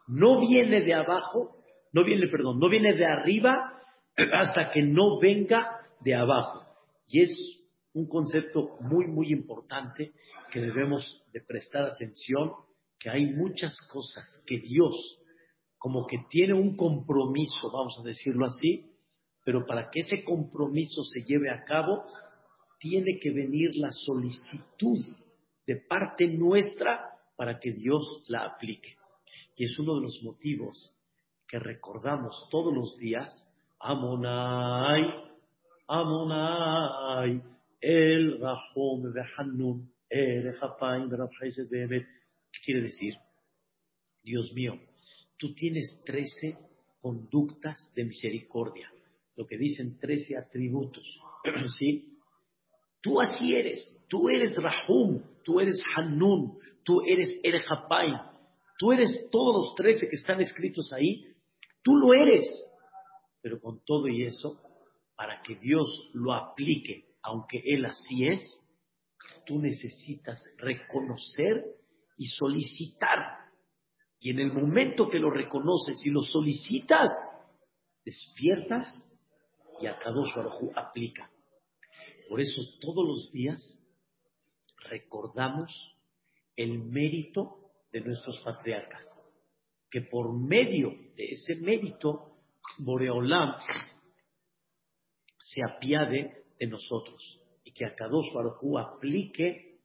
No 0.07 0.41
viene 0.41 0.83
de 0.83 0.95
abajo, 0.95 1.57
no 1.93 2.05
viene, 2.05 2.27
perdón, 2.29 2.59
no 2.59 2.69
viene 2.69 2.95
de 2.95 3.07
arriba 3.07 3.81
hasta 4.33 4.71
que 4.73 4.83
no 4.83 5.19
venga 5.21 5.81
de 6.01 6.15
abajo. 6.15 6.63
Y 7.07 7.23
es 7.23 7.65
un 7.93 8.09
concepto 8.09 8.77
muy, 8.81 9.07
muy 9.07 9.33
importante 9.33 10.13
que 10.51 10.61
debemos 10.61 11.25
de 11.33 11.41
prestar 11.41 11.85
atención, 11.85 12.53
que 12.99 13.11
hay 13.11 13.27
muchas 13.27 13.77
cosas 13.93 14.25
que 14.47 14.59
Dios 14.59 15.21
como 15.79 16.07
que 16.07 16.17
tiene 16.31 16.55
un 16.55 16.77
compromiso, 16.77 17.71
vamos 17.71 17.99
a 18.01 18.07
decirlo 18.07 18.47
así, 18.47 18.91
pero 19.45 19.67
para 19.67 19.91
que 19.91 20.01
ese 20.01 20.25
compromiso 20.25 21.03
se 21.05 21.23
lleve 21.23 21.51
a 21.51 21.65
cabo, 21.65 22.05
tiene 22.79 23.19
que 23.21 23.31
venir 23.31 23.77
la 23.77 23.93
solicitud 23.93 24.99
de 25.67 25.77
parte 25.77 26.27
nuestra 26.27 27.15
para 27.37 27.59
que 27.59 27.73
Dios 27.73 28.25
la 28.29 28.47
aplique. 28.47 28.97
Y 29.57 29.65
es 29.65 29.79
uno 29.79 29.97
de 29.97 30.03
los 30.03 30.21
motivos 30.23 30.97
que 31.47 31.59
recordamos 31.59 32.49
todos 32.51 32.75
los 32.75 32.97
días, 32.97 33.31
Amonai, 33.79 35.03
Amonai, 35.87 37.43
El 37.81 38.41
Rahom 38.41 39.13
Hanun, 39.37 39.93
El 40.09 40.57
¿Qué 42.55 42.61
quiere 42.65 42.83
decir? 42.83 43.15
Dios 44.23 44.53
mío, 44.55 44.81
tú 45.37 45.55
tienes 45.55 46.03
trece 46.05 46.57
conductas 47.01 47.93
de 47.95 48.05
misericordia, 48.05 48.91
lo 49.37 49.47
que 49.47 49.59
dicen 49.59 49.99
trece 49.99 50.37
atributos, 50.37 51.05
¿sí? 51.79 52.19
Tú 53.01 53.21
así 53.21 53.55
eres, 53.55 53.99
tú 54.09 54.29
eres 54.29 54.57
Rahum, 54.57 55.23
tú 55.43 55.61
eres 55.61 55.79
Hanun, 55.95 56.59
tú 56.85 57.03
eres 57.07 57.39
Erjapai, 57.43 58.15
tú 58.79 58.93
eres 58.93 59.29
todos 59.31 59.55
los 59.55 59.75
trece 59.75 60.09
que 60.09 60.17
están 60.17 60.41
escritos 60.41 60.93
ahí, 60.93 61.27
tú 61.83 61.97
lo 61.97 62.15
eres. 62.15 62.47
Pero 63.43 63.61
con 63.61 63.85
todo 63.85 64.09
y 64.09 64.25
eso, 64.25 64.59
para 65.17 65.43
que 65.43 65.57
Dios 65.57 66.11
lo 66.15 66.33
aplique, 66.33 67.15
aunque 67.23 67.63
Él 67.65 67.85
así 67.85 68.27
es, 68.27 68.43
tú 69.45 69.59
necesitas 69.59 70.43
reconocer 70.57 71.63
y 72.17 72.27
solicitar. 72.27 73.19
Y 74.19 74.31
en 74.31 74.39
el 74.39 74.53
momento 74.53 75.11
que 75.11 75.19
lo 75.19 75.31
reconoces 75.31 76.01
y 76.05 76.11
lo 76.11 76.23
solicitas, 76.23 77.11
despiertas 78.03 79.11
y 79.81 79.87
a 79.87 79.99
Kadosh 79.99 80.33
aplica. 80.75 81.31
Por 82.29 82.41
eso 82.41 82.63
todos 82.81 83.07
los 83.07 83.33
días 83.33 83.81
recordamos 84.89 85.71
el 86.57 86.79
mérito 86.79 87.65
de 87.93 88.01
nuestros 88.01 88.41
patriarcas, 88.41 89.07
que 89.91 90.03
por 90.03 90.33
medio 90.37 90.91
de 91.17 91.25
ese 91.25 91.57
mérito, 91.57 92.39
Boreolam 92.79 93.57
se 95.43 95.61
apiade 95.63 96.45
de 96.59 96.67
nosotros 96.67 97.41
y 97.63 97.73
que 97.73 97.85
a 97.85 97.95
Kadosh 97.95 98.33
Baruj 98.33 98.79
aplique 98.79 99.81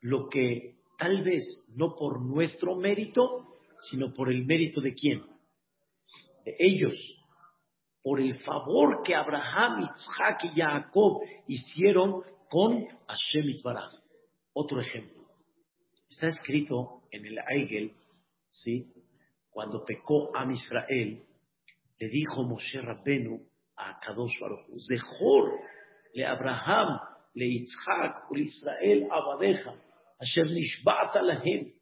lo 0.00 0.28
que 0.28 0.80
tal 0.98 1.22
vez 1.24 1.42
no 1.68 1.94
por 1.96 2.20
nuestro 2.20 2.76
mérito, 2.76 3.56
sino 3.90 4.12
por 4.12 4.30
el 4.30 4.44
mérito 4.44 4.80
de 4.80 4.94
quién? 4.94 5.22
De 6.44 6.54
ellos, 6.58 6.94
por 8.01 8.19
el 8.19 8.39
favor 8.41 9.01
que 9.03 9.15
Abraham, 9.15 9.81
Isaac 9.81 10.43
y 10.43 10.61
Jacob 10.61 11.21
hicieron 11.47 12.23
con 12.49 12.85
Hashem 13.07 13.49
Itbaraj. 13.49 13.93
Otro 14.53 14.79
ejemplo. 14.79 15.25
Está 16.09 16.27
escrito 16.27 17.01
en 17.11 17.25
el 17.25 17.39
Eigel, 17.49 17.93
¿sí? 18.49 18.91
Cuando 19.49 19.83
pecó 19.83 20.35
a 20.35 20.49
Israel, 20.51 21.23
le 21.99 22.07
dijo 22.09 22.43
Moshe 22.43 22.79
Rabbenu 22.79 23.39
a 23.77 23.99
Kadosh 23.99 24.39
Baruch 24.39 24.67
Zehor 24.87 25.59
le 26.15 26.25
Abraham, 26.25 26.99
le 27.35 27.45
Yitzhak, 27.45 28.31
le 28.31 28.43
Israel 28.43 29.07
abadeja, 29.11 29.75
asher 30.19 30.47
nishba'ta 30.47 31.21
lahem, 31.21 31.73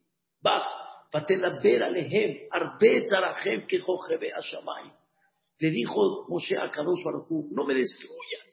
bach, 0.41 0.84
ותדבר 1.15 1.84
עליהם 1.84 2.32
הרבה 2.54 2.88
זרעכם 3.10 3.60
ככוכבי 3.69 4.34
השמיים. 4.34 4.91
Le 5.61 5.71
dijo 5.71 6.27
Moshe 6.29 6.57
a 6.57 6.71
Kadosh 6.71 7.03
Baruch 7.05 7.51
no 7.51 7.64
me 7.64 7.75
destruyas 7.75 8.49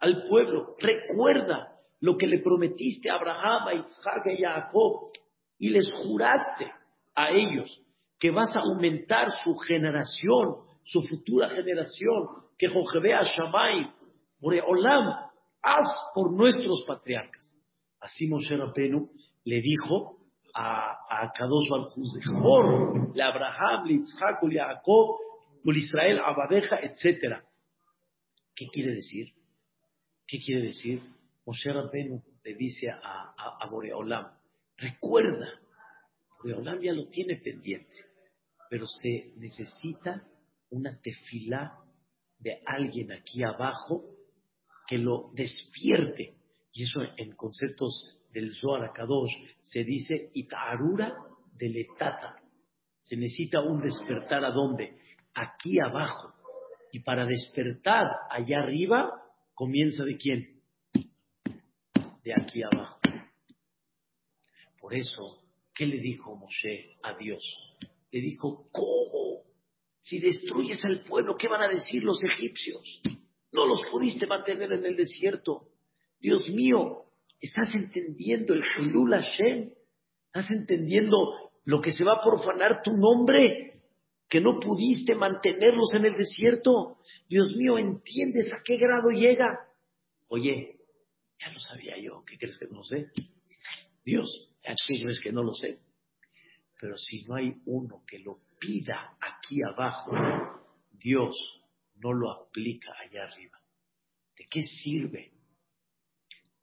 al 0.00 0.28
pueblo, 0.28 0.76
recuerda 0.78 1.72
lo 2.00 2.16
que 2.16 2.26
le 2.26 2.40
prometiste 2.40 3.10
a 3.10 3.16
Abraham, 3.16 3.68
a 3.68 3.74
Isaac 3.74 4.26
y 4.38 4.44
a 4.44 4.52
Jacob, 4.52 5.10
y 5.58 5.70
les 5.70 5.90
juraste 5.92 6.70
a 7.14 7.30
ellos 7.30 7.82
que 8.18 8.30
vas 8.30 8.56
a 8.56 8.60
aumentar 8.60 9.30
su 9.42 9.54
generación, 9.56 10.56
su 10.84 11.02
futura 11.02 11.50
generación, 11.50 12.28
que 12.56 12.66
a 12.66 13.22
Shamay, 13.22 13.92
Olam, 14.40 15.30
haz 15.62 16.12
por 16.14 16.32
nuestros 16.32 16.84
patriarcas. 16.86 17.56
Así 18.00 18.28
Moshe 18.28 18.56
Rabbeinu 18.56 19.10
le 19.44 19.60
dijo 19.60 20.18
a, 20.54 20.92
a 21.10 21.32
Kadosh 21.32 21.68
Baruj 21.68 23.14
le 23.14 23.22
Abraham, 23.22 23.86
le 23.86 23.94
Isaac, 23.94 24.42
le 24.44 24.58
Jacob, 24.58 25.16
Israel, 25.64 26.20
Abadeja, 26.24 26.78
etc. 26.80 27.42
¿Qué 28.54 28.66
quiere 28.68 28.92
decir? 28.92 29.32
¿Qué 30.26 30.38
quiere 30.40 30.62
decir? 30.62 31.02
Moshe 31.46 31.72
Rabbenu 31.72 32.22
le 32.44 32.54
dice 32.54 32.90
a, 32.90 33.34
a, 33.60 33.66
Boreolam, 33.70 34.26
recuerda, 34.76 35.48
Boreolam 36.42 36.80
ya 36.82 36.92
lo 36.92 37.08
tiene 37.08 37.36
pendiente, 37.36 37.94
pero 38.68 38.86
se 38.86 39.32
necesita 39.36 40.26
una 40.70 41.00
tefilá 41.00 41.78
de 42.38 42.60
alguien 42.66 43.12
aquí 43.12 43.42
abajo 43.42 44.04
que 44.86 44.98
lo 44.98 45.30
despierte. 45.34 46.34
Y 46.72 46.84
eso 46.84 47.00
en 47.16 47.34
conceptos 47.34 48.18
del 48.32 48.52
Zohar 48.52 48.92
Kadosh 48.92 49.32
se 49.60 49.84
dice 49.84 50.30
Itarura 50.34 51.14
de 51.54 51.68
letata. 51.68 52.40
Se 53.04 53.16
necesita 53.16 53.60
un 53.60 53.80
despertar 53.80 54.44
a 54.44 54.50
dónde? 54.50 54.98
Aquí 55.40 55.78
abajo. 55.78 56.34
Y 56.90 57.00
para 57.00 57.24
despertar 57.24 58.06
allá 58.28 58.58
arriba, 58.58 59.08
comienza 59.54 60.02
de 60.02 60.16
quién? 60.16 60.62
De 62.24 62.32
aquí 62.34 62.60
abajo. 62.62 62.98
Por 64.80 64.94
eso, 64.94 65.44
¿qué 65.74 65.86
le 65.86 66.00
dijo 66.00 66.34
Moshe 66.34 66.96
a 67.04 67.16
Dios? 67.16 67.42
Le 68.10 68.20
dijo, 68.20 68.68
¿cómo? 68.72 69.44
Si 70.02 70.18
destruyes 70.18 70.84
al 70.84 71.04
pueblo, 71.04 71.36
¿qué 71.36 71.46
van 71.46 71.62
a 71.62 71.68
decir 71.68 72.02
los 72.02 72.20
egipcios? 72.24 72.82
No 73.52 73.66
los 73.66 73.82
pudiste 73.92 74.26
mantener 74.26 74.72
en 74.72 74.86
el 74.86 74.96
desierto. 74.96 75.68
Dios 76.18 76.48
mío, 76.48 77.04
¿estás 77.40 77.72
entendiendo 77.74 78.54
el 78.54 78.64
Hilul 78.76 79.12
Hashem? 79.12 79.70
¿Estás 80.26 80.50
entendiendo 80.50 81.16
lo 81.64 81.80
que 81.80 81.92
se 81.92 82.02
va 82.02 82.14
a 82.14 82.24
profanar 82.24 82.82
tu 82.82 82.92
nombre? 82.92 83.67
Que 84.28 84.40
no 84.40 84.58
pudiste 84.60 85.14
mantenerlos 85.14 85.94
en 85.94 86.04
el 86.04 86.16
desierto. 86.16 86.98
Dios 87.28 87.54
mío, 87.56 87.78
¿entiendes 87.78 88.52
a 88.52 88.62
qué 88.62 88.76
grado 88.76 89.10
llega? 89.10 89.66
Oye, 90.28 90.78
ya 91.40 91.50
lo 91.50 91.58
sabía 91.60 91.96
yo. 91.98 92.22
¿Qué 92.24 92.36
crees 92.36 92.58
que 92.58 92.66
no 92.66 92.84
sé? 92.84 93.10
Dios, 94.04 94.28
¿a 94.66 94.74
qué 94.86 95.02
crees 95.02 95.20
que 95.20 95.32
no 95.32 95.42
lo 95.42 95.52
sé? 95.52 95.78
Pero 96.80 96.96
si 96.96 97.24
no 97.24 97.36
hay 97.36 97.54
uno 97.66 98.02
que 98.06 98.18
lo 98.18 98.40
pida 98.58 99.16
aquí 99.20 99.62
abajo, 99.62 100.12
Dios 100.92 101.34
no 101.96 102.12
lo 102.12 102.30
aplica 102.30 102.92
allá 103.00 103.24
arriba. 103.24 103.58
¿De 104.36 104.46
qué 104.48 104.62
sirve 104.62 105.32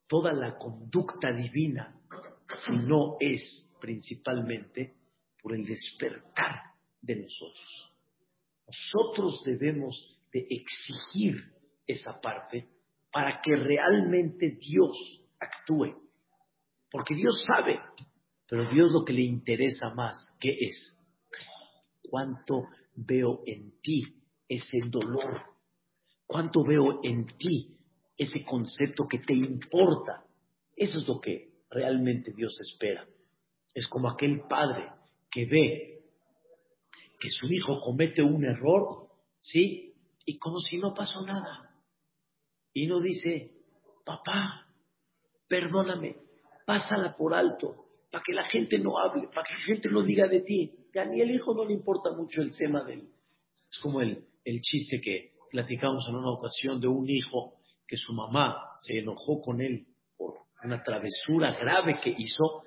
toda 0.06 0.32
la 0.32 0.56
conducta 0.56 1.32
divina 1.32 1.94
si 2.64 2.76
no 2.76 3.16
es 3.20 3.74
principalmente 3.80 4.94
por 5.42 5.54
el 5.54 5.64
despertar 5.64 6.75
de 7.06 7.16
nosotros? 7.16 7.92
Nosotros 8.66 9.42
debemos 9.44 10.18
de 10.32 10.46
exigir 10.50 11.36
esa 11.86 12.20
parte 12.20 12.68
para 13.12 13.40
que 13.40 13.56
realmente 13.56 14.58
Dios 14.60 15.22
actúe. 15.38 15.94
Porque 16.90 17.14
Dios 17.14 17.42
sabe, 17.46 17.78
pero 18.48 18.68
Dios 18.70 18.92
lo 18.92 19.04
que 19.04 19.12
le 19.12 19.22
interesa 19.22 19.90
más, 19.94 20.16
¿qué 20.40 20.50
es? 20.50 20.96
¿Cuánto 22.02 22.64
veo 22.94 23.42
en 23.46 23.80
ti 23.80 24.02
ese 24.48 24.78
dolor? 24.86 25.42
¿Cuánto 26.26 26.64
veo 26.64 27.00
en 27.02 27.26
ti 27.38 27.76
ese 28.16 28.44
concepto 28.44 29.06
que 29.08 29.18
te 29.18 29.34
importa? 29.34 30.24
Eso 30.74 31.00
es 31.00 31.08
lo 31.08 31.20
que 31.20 31.52
realmente 31.70 32.32
Dios 32.32 32.58
espera. 32.60 33.06
Es 33.74 33.86
como 33.86 34.10
aquel 34.10 34.40
padre 34.48 34.90
que 35.30 35.46
ve 35.46 35.95
que 37.18 37.30
su 37.30 37.46
hijo 37.46 37.80
comete 37.80 38.22
un 38.22 38.44
error, 38.44 39.08
¿sí? 39.38 39.94
Y 40.24 40.38
como 40.38 40.58
si 40.60 40.78
no 40.78 40.94
pasó 40.94 41.24
nada. 41.24 41.70
Y 42.72 42.86
no 42.86 43.00
dice, 43.00 43.52
papá, 44.04 44.66
perdóname, 45.48 46.16
pásala 46.66 47.16
por 47.16 47.34
alto, 47.34 47.86
para 48.10 48.22
que 48.24 48.32
la 48.32 48.44
gente 48.44 48.78
no 48.78 48.98
hable, 48.98 49.28
para 49.28 49.46
que 49.46 49.54
la 49.54 49.60
gente 49.60 49.88
no 49.88 50.02
diga 50.02 50.28
de 50.28 50.40
ti. 50.40 50.72
Ya 50.94 51.04
ni 51.04 51.20
el 51.20 51.30
hijo 51.30 51.54
no 51.54 51.64
le 51.64 51.74
importa 51.74 52.12
mucho 52.12 52.42
el 52.42 52.56
tema 52.56 52.82
del... 52.84 53.08
Es 53.70 53.78
como 53.82 54.00
el, 54.00 54.24
el 54.44 54.60
chiste 54.60 55.00
que 55.00 55.32
platicamos 55.50 56.06
en 56.08 56.16
una 56.16 56.30
ocasión 56.30 56.80
de 56.80 56.88
un 56.88 57.08
hijo 57.08 57.54
que 57.86 57.96
su 57.96 58.12
mamá 58.12 58.56
se 58.82 58.98
enojó 58.98 59.40
con 59.40 59.60
él 59.60 59.86
por 60.16 60.34
una 60.62 60.82
travesura 60.82 61.52
grave 61.52 62.00
que 62.02 62.14
hizo 62.16 62.62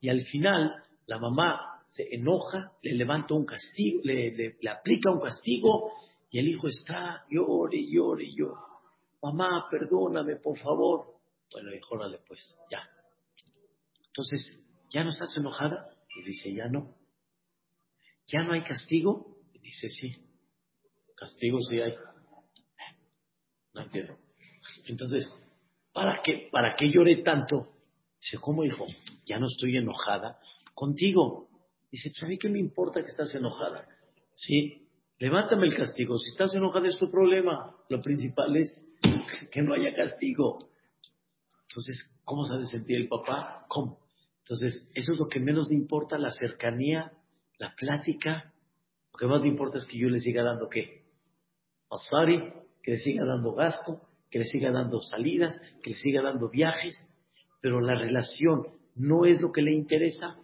y 0.00 0.08
al 0.08 0.20
final 0.22 0.74
la 1.06 1.18
mamá 1.18 1.77
se 1.88 2.14
enoja, 2.14 2.72
le 2.82 2.94
levanta 2.94 3.34
un 3.34 3.44
castigo, 3.44 4.00
le, 4.04 4.56
aplica 4.70 5.10
un 5.10 5.20
castigo 5.20 5.92
y 6.30 6.38
el 6.38 6.48
hijo 6.48 6.68
está 6.68 7.24
llore, 7.28 7.84
llore, 7.90 8.32
llore. 8.32 8.60
Mamá, 9.20 9.66
perdóname, 9.68 10.36
por 10.36 10.56
favor. 10.56 11.18
Bueno, 11.50 11.70
órale 11.90 12.20
pues, 12.26 12.56
ya. 12.70 12.88
Entonces, 14.06 14.68
¿Ya 14.90 15.04
no 15.04 15.10
estás 15.10 15.36
enojada? 15.36 15.90
Y 16.16 16.22
dice, 16.22 16.52
ya 16.52 16.68
no. 16.68 16.96
¿Ya 18.26 18.42
no 18.42 18.52
hay 18.52 18.62
castigo? 18.62 19.36
Y 19.52 19.58
dice, 19.58 19.88
sí. 19.88 20.16
Castigo 21.14 21.60
sí 21.62 21.80
hay. 21.80 21.94
No 23.74 23.82
entiendo. 23.82 24.16
Entonces, 24.86 25.30
¿para 25.92 26.22
qué, 26.22 26.48
¿para 26.50 26.74
qué 26.74 26.90
lloré 26.90 27.22
tanto? 27.22 27.74
Dice, 28.20 28.38
¿cómo 28.40 28.64
hijo? 28.64 28.86
Ya 29.26 29.38
no 29.38 29.46
estoy 29.46 29.76
enojada 29.76 30.40
contigo. 30.74 31.47
Dice, 31.90 32.12
¿a 32.22 32.26
mí 32.26 32.38
qué 32.38 32.48
me 32.48 32.58
importa 32.58 33.02
que 33.02 33.10
estás 33.10 33.34
enojada? 33.34 33.86
Sí, 34.34 34.88
levántame 35.18 35.66
el 35.66 35.74
castigo. 35.74 36.18
Si 36.18 36.30
estás 36.30 36.54
enojada 36.54 36.88
es 36.88 36.98
tu 36.98 37.10
problema. 37.10 37.74
Lo 37.88 38.00
principal 38.02 38.56
es 38.56 38.88
que 39.50 39.62
no 39.62 39.74
haya 39.74 39.94
castigo. 39.94 40.70
Entonces, 41.68 42.14
¿cómo 42.24 42.44
sabe 42.44 42.66
sentir 42.66 42.96
el 42.96 43.08
papá? 43.08 43.64
¿Cómo? 43.68 44.00
Entonces, 44.40 44.90
eso 44.94 45.12
es 45.12 45.18
lo 45.18 45.28
que 45.28 45.40
menos 45.40 45.68
le 45.68 45.74
importa, 45.74 46.18
la 46.18 46.30
cercanía, 46.30 47.12
la 47.58 47.74
plática. 47.74 48.52
Lo 49.12 49.18
que 49.18 49.26
más 49.26 49.42
le 49.42 49.48
importa 49.48 49.78
es 49.78 49.86
que 49.86 49.98
yo 49.98 50.08
le 50.08 50.20
siga 50.20 50.42
dando 50.42 50.68
qué? 50.68 51.04
Asari, 51.90 52.52
que 52.82 52.92
le 52.92 52.96
siga 52.98 53.24
dando 53.24 53.52
gasto, 53.52 54.02
que 54.30 54.38
le 54.38 54.44
siga 54.44 54.70
dando 54.70 55.00
salidas, 55.00 55.58
que 55.82 55.90
le 55.90 55.96
siga 55.96 56.22
dando 56.22 56.48
viajes, 56.48 57.06
pero 57.60 57.80
la 57.80 57.94
relación 57.94 58.66
no 58.94 59.24
es 59.24 59.40
lo 59.40 59.52
que 59.52 59.62
le 59.62 59.72
interesa. 59.72 60.36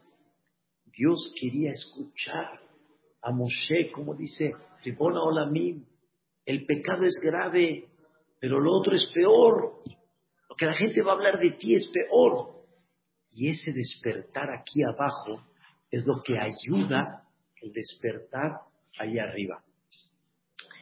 Dios 0.96 1.32
quería 1.40 1.72
escuchar 1.72 2.60
a 3.22 3.32
Moshe, 3.32 3.90
como 3.92 4.14
dice 4.14 4.52
Ribona 4.84 5.22
Olamim, 5.22 5.84
el 6.44 6.66
pecado 6.66 7.04
es 7.04 7.18
grave, 7.22 7.88
pero 8.38 8.60
lo 8.60 8.72
otro 8.72 8.94
es 8.94 9.06
peor. 9.14 9.82
Lo 10.48 10.56
que 10.56 10.66
la 10.66 10.74
gente 10.74 11.02
va 11.02 11.12
a 11.12 11.14
hablar 11.14 11.38
de 11.38 11.52
ti 11.52 11.74
es 11.74 11.88
peor. 11.88 12.54
Y 13.32 13.48
ese 13.48 13.72
despertar 13.72 14.50
aquí 14.50 14.82
abajo 14.82 15.42
es 15.90 16.06
lo 16.06 16.22
que 16.22 16.38
ayuda 16.38 17.26
el 17.60 17.72
despertar 17.72 18.60
allá 18.98 19.24
arriba. 19.24 19.64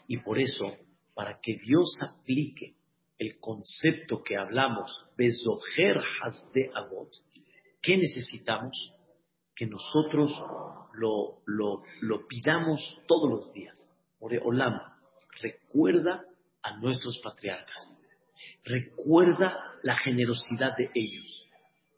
Y 0.08 0.18
por 0.18 0.38
eso, 0.38 0.76
para 1.14 1.38
que 1.40 1.56
Dios 1.64 1.96
aplique 2.00 2.74
el 3.18 3.38
concepto 3.38 4.22
que 4.22 4.36
hablamos, 4.36 5.06
Bezoher 5.16 6.02
de 6.52 6.70
Abot, 6.74 7.08
¿qué 7.80 7.96
necesitamos? 7.96 8.92
Que 9.54 9.66
nosotros 9.66 10.32
lo, 10.94 11.42
lo, 11.46 11.82
lo 12.00 12.26
pidamos 12.26 12.80
todos 13.06 13.30
los 13.30 13.52
días. 13.52 13.90
Olam, 14.20 14.78
recuerda 15.40 16.24
a 16.62 16.76
nuestros 16.78 17.18
patriarcas, 17.24 17.98
recuerda 18.64 19.58
la 19.82 19.96
generosidad 19.96 20.76
de 20.76 20.90
ellos 20.94 21.42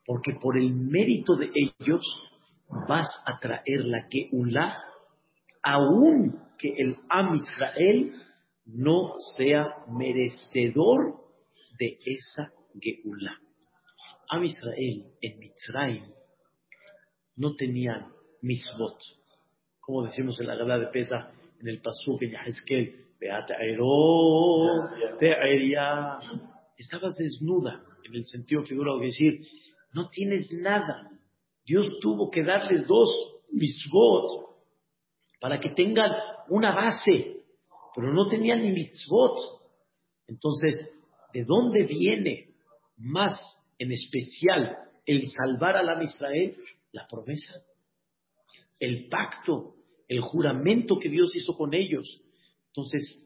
porque 0.06 0.34
por 0.40 0.58
el 0.58 0.74
mérito 0.74 1.36
de 1.36 1.50
ellos 1.54 2.02
vas 2.88 3.08
a 3.24 3.38
traer 3.38 3.84
la 3.84 4.06
Geulah, 4.10 4.82
aun 5.62 6.40
que 6.58 6.74
el 6.76 6.96
Am 7.08 7.34
Israel 7.34 8.12
no 8.66 9.14
sea 9.36 9.66
merecedor 9.88 11.20
de 11.78 11.98
esa 12.04 12.52
Geulah. 12.80 13.38
Am 14.28 14.44
Israel 14.44 15.04
en 15.20 15.38
Mitzrayim 15.38 16.04
no 17.37 17.55
tenían 17.55 18.12
misbot, 18.42 18.99
como 19.81 20.05
decimos 20.05 20.38
en 20.40 20.47
la 20.47 20.57
gala 20.57 20.79
de 20.79 20.87
Pesa, 20.87 21.33
en 21.61 21.68
el 21.68 21.81
Pasuk 21.81 22.23
en 22.23 22.33
Yahezkel, 22.33 23.05
Estabas 26.77 27.16
desnuda, 27.16 27.83
en 28.05 28.14
el 28.14 28.27
sentido 28.27 28.62
figurado, 28.64 28.99
de 28.99 29.07
decir, 29.07 29.47
no 29.94 30.09
tienes 30.11 30.53
nada. 30.53 31.11
Dios 31.64 31.99
tuvo 32.01 32.31
que 32.31 32.42
darles 32.42 32.87
dos 32.87 33.09
mitzvot 33.51 34.57
para 35.40 35.61
que 35.61 35.70
tengan 35.70 36.11
una 36.49 36.75
base, 36.75 37.44
pero 37.94 38.12
no 38.12 38.29
tenían 38.29 38.62
ni 38.62 38.73
mitzvot. 38.73 39.38
Entonces, 40.27 40.75
¿de 41.33 41.44
dónde 41.44 41.85
viene 41.85 42.55
más 42.97 43.38
en 43.79 43.92
especial 43.92 44.77
el 45.07 45.31
salvar 45.31 45.77
a 45.77 45.83
la 45.83 46.03
Israel? 46.03 46.57
La 46.94 47.09
promesa, 47.09 47.52
el 48.78 49.09
pacto, 49.09 49.74
el 50.07 50.20
juramento 50.20 50.96
que 50.98 51.09
Dios 51.09 51.35
hizo 51.35 51.57
con 51.57 51.74
ellos. 51.74 52.22
Entonces, 52.68 53.20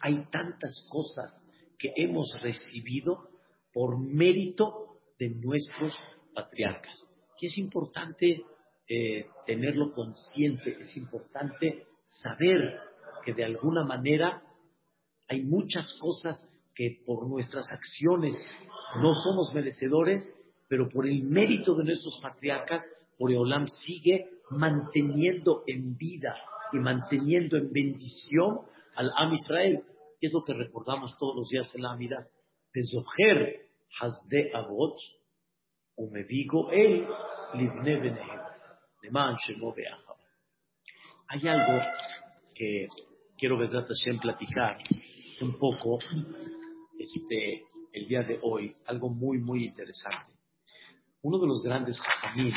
hay 0.00 0.24
tantas 0.30 0.86
cosas 0.88 1.30
que 1.76 1.92
hemos 1.96 2.32
recibido 2.40 3.30
por 3.72 3.98
mérito 3.98 5.00
de 5.18 5.30
nuestros 5.30 5.92
patriarcas. 6.32 6.96
Y 7.40 7.46
es 7.46 7.58
importante 7.58 8.44
eh, 8.88 9.26
tenerlo 9.44 9.90
consciente, 9.90 10.70
es 10.80 10.96
importante 10.96 11.86
saber 12.04 12.78
que 13.24 13.34
de 13.34 13.44
alguna 13.44 13.84
manera 13.84 14.40
hay 15.28 15.42
muchas 15.42 15.92
cosas 15.94 16.36
que 16.74 17.02
por 17.04 17.28
nuestras 17.28 17.66
acciones 17.72 18.34
no 19.00 19.14
somos 19.14 19.52
merecedores, 19.52 20.22
pero 20.72 20.88
por 20.88 21.06
el 21.06 21.24
mérito 21.24 21.74
de 21.74 21.84
nuestros 21.84 22.18
patriarcas, 22.22 22.82
Boreolam 23.18 23.68
sigue 23.84 24.38
manteniendo 24.48 25.64
en 25.66 25.98
vida 25.98 26.34
y 26.72 26.78
manteniendo 26.78 27.58
en 27.58 27.70
bendición 27.70 28.60
al 28.94 29.12
Am 29.14 29.34
Israel. 29.34 29.84
Es 30.18 30.32
lo 30.32 30.42
que 30.42 30.54
recordamos 30.54 31.14
todos 31.18 31.36
los 31.36 31.48
días 31.50 31.70
en 31.74 31.82
la 31.82 31.92
Amida. 31.92 32.26
Bezoher 32.72 33.66
avot, 34.54 34.96
el 36.72 37.06
Hay 41.28 41.48
algo 41.48 41.84
que 42.54 42.88
quiero 43.36 43.58
Hashem 43.58 44.18
platicar 44.20 44.78
un 45.42 45.58
poco 45.58 45.98
este, 46.98 47.66
el 47.92 48.08
día 48.08 48.22
de 48.22 48.38
hoy, 48.40 48.74
algo 48.86 49.10
muy, 49.10 49.36
muy 49.36 49.66
interesante. 49.66 50.32
Uno 51.24 51.38
de 51.38 51.46
los 51.46 51.62
grandes 51.62 51.96
hajamim, 52.00 52.52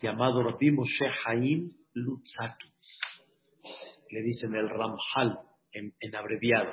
llamado 0.00 0.40
Rabbi 0.44 0.70
Moshe 0.70 1.06
Haim 1.26 1.72
Lutzatu, 1.94 2.68
le 4.10 4.22
dicen 4.22 4.54
el 4.54 4.68
Ramhal 4.68 5.40
en, 5.72 6.14
abreviado, 6.14 6.70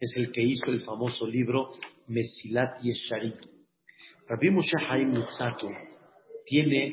es 0.00 0.12
el 0.16 0.32
que 0.32 0.42
hizo 0.42 0.66
el 0.66 0.80
famoso 0.80 1.24
libro 1.24 1.70
Mesilat 2.08 2.80
Yeshari. 2.82 3.34
Rabbi 4.26 4.50
Moshe 4.50 4.76
Haim 4.88 5.14
Lutzatu 5.14 5.68
tiene 6.44 6.90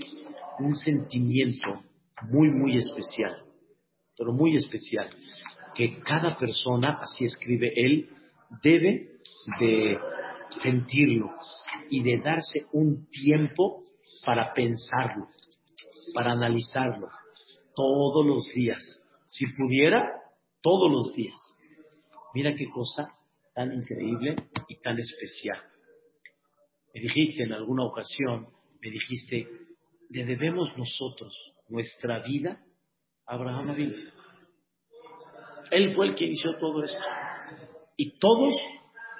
un 0.59 0.75
sentimiento 0.75 1.81
muy, 2.29 2.51
muy 2.51 2.77
especial, 2.77 3.43
pero 4.15 4.33
muy 4.33 4.55
especial 4.55 5.09
que 5.73 5.99
cada 6.01 6.37
persona, 6.37 6.99
así 7.01 7.23
escribe 7.23 7.73
él, 7.75 8.07
debe 8.61 9.17
de 9.59 9.97
sentirlo 10.61 11.31
y 11.89 12.03
de 12.03 12.21
darse 12.23 12.67
un 12.71 13.07
tiempo 13.09 13.83
para 14.25 14.53
pensarlo, 14.53 15.27
para 16.13 16.33
analizarlo, 16.33 17.09
todos 17.75 18.25
los 18.25 18.45
días. 18.53 19.01
Si 19.25 19.45
pudiera, 19.47 20.09
todos 20.61 20.91
los 20.91 21.13
días. 21.15 21.39
Mira 22.33 22.55
qué 22.55 22.67
cosa 22.69 23.07
tan 23.53 23.73
increíble 23.73 24.35
y 24.67 24.79
tan 24.81 24.97
especial. 24.99 25.59
Me 26.93 27.01
dijiste 27.01 27.43
en 27.43 27.53
alguna 27.53 27.85
ocasión, 27.85 28.47
me 28.81 28.89
dijiste, 28.89 29.47
le 30.09 30.25
debemos 30.25 30.75
nosotros 30.77 31.35
nuestra 31.69 32.19
vida 32.19 32.63
a 33.25 33.35
Abraham 33.35 33.71
Avinu. 33.71 33.95
Él 35.71 35.95
fue 35.95 36.07
el 36.07 36.15
que 36.15 36.25
inició 36.25 36.55
todo 36.59 36.83
esto. 36.83 37.03
Y 37.97 38.17
todos 38.19 38.53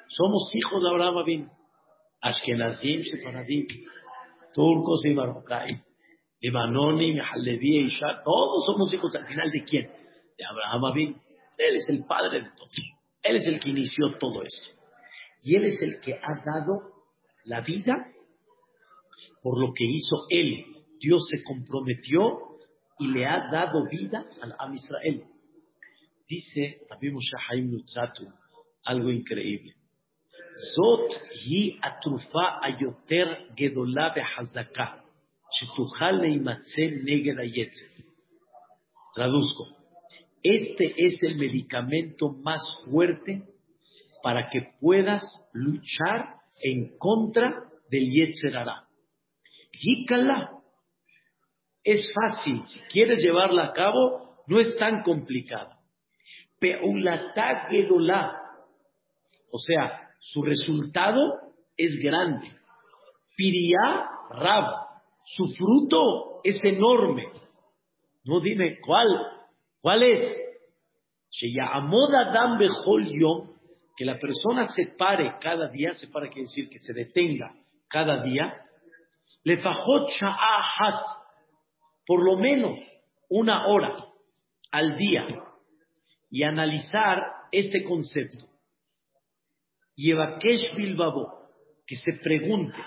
somos 0.07 0.51
hijos 0.53 0.81
de 0.81 0.89
Abraham 0.89 1.17
Abin. 1.17 1.49
Ashkenazim, 2.23 3.03
Separadim, 3.03 3.67
turcos 4.53 5.05
y 5.05 5.13
Marocay, 5.13 5.81
Libanoni, 6.41 7.19
Halevi, 7.19 7.85
Isha, 7.85 8.21
todos 8.23 8.65
somos 8.65 8.93
hijos 8.93 9.13
al 9.15 9.25
final 9.25 9.49
de 9.49 9.63
quién? 9.63 9.91
De 10.37 10.45
Abraham 10.45 10.85
Abin. 10.85 11.21
Él 11.57 11.75
es 11.75 11.89
el 11.89 12.05
padre 12.05 12.41
de 12.41 12.49
todos. 12.57 12.73
Él 13.21 13.35
es 13.35 13.47
el 13.47 13.59
que 13.59 13.69
inició 13.69 14.17
todo 14.19 14.41
esto. 14.43 14.81
Y 15.41 15.55
él 15.55 15.65
es 15.65 15.81
el 15.81 15.99
que 15.99 16.13
ha 16.13 16.35
dado 16.45 16.93
la 17.43 17.61
vida 17.61 18.07
por 19.41 19.59
lo 19.59 19.73
que 19.73 19.83
hizo 19.85 20.25
él. 20.29 20.65
Dios 20.99 21.27
se 21.29 21.43
comprometió 21.43 22.39
y 22.99 23.07
le 23.07 23.25
ha 23.25 23.49
dado 23.51 23.85
vida 23.89 24.25
al 24.41 24.55
Am 24.57 24.73
Israel. 24.73 25.25
Dice 26.27 26.79
Rabbi 26.89 27.11
Moshe 27.11 27.35
Haim 27.49 27.71
algo 28.85 29.11
increíble. 29.11 29.75
Zot 30.53 31.09
hi 31.45 31.79
atrufa 31.81 32.59
ayoter 32.61 33.27
gedola 33.57 34.13
behazaka, 34.13 35.01
shetuchal 35.55 36.21
leimatzel 36.21 37.03
neged 37.03 37.71
Traduzco. 39.15 39.65
Este 40.43 40.93
es 40.97 41.21
el 41.23 41.35
medicamento 41.35 42.29
más 42.29 42.61
fuerte 42.85 43.43
para 44.21 44.49
que 44.49 44.73
puedas 44.79 45.23
luchar 45.53 46.35
en 46.61 46.97
contra 46.97 47.69
del 47.89 48.11
Yetzer 48.11 48.57
Hará. 48.57 48.87
Es 51.83 52.11
fácil, 52.13 52.61
si 52.63 52.79
quieres 52.91 53.19
llevarla 53.19 53.65
a 53.65 53.73
cabo, 53.73 54.43
no 54.47 54.59
es 54.59 54.75
tan 54.77 55.03
complicada. 55.03 55.79
Peulatá 56.59 57.67
O 59.51 59.57
sea, 59.59 60.02
su 60.23 60.41
resultado 60.41 61.41
es 61.75 61.99
grande. 62.01 62.47
Piriá 63.35 64.09
Rab. 64.29 64.65
Su 65.25 65.53
fruto 65.53 66.41
es 66.45 66.57
enorme. 66.63 67.25
No 68.23 68.39
dime 68.39 68.79
cuál. 68.79 69.07
¿Cuál 69.81 70.03
es? 70.03 70.37
Adam 71.61 72.57
que 73.97 74.05
la 74.05 74.17
persona 74.17 74.67
se 74.69 74.95
pare 74.97 75.35
cada 75.41 75.67
día, 75.67 75.91
se 75.91 76.07
para 76.07 76.27
quiere 76.27 76.43
decir 76.43 76.69
que 76.69 76.79
se 76.79 76.93
detenga 76.93 77.53
cada 77.89 78.23
día, 78.23 78.63
le 79.43 79.61
fajot 79.61 80.09
por 82.05 82.23
lo 82.23 82.37
menos 82.37 82.79
una 83.29 83.67
hora 83.67 83.93
al 84.71 84.97
día, 84.97 85.25
y 86.31 86.43
analizar 86.43 87.19
este 87.51 87.83
concepto. 87.83 88.52
Y 89.95 90.11
Evakesh 90.11 90.75
Bilbabo, 90.75 91.31
que 91.85 91.95
se 91.95 92.13
pregunte, 92.13 92.77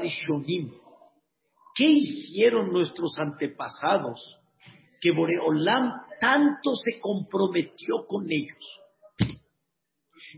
Rishonim, 0.00 0.72
¿qué 1.74 1.84
hicieron 1.84 2.72
nuestros 2.72 3.18
antepasados 3.18 4.38
que 5.00 5.12
Boreolam 5.12 5.92
tanto 6.20 6.74
se 6.76 7.00
comprometió 7.00 8.06
con 8.06 8.26
ellos? 8.30 8.80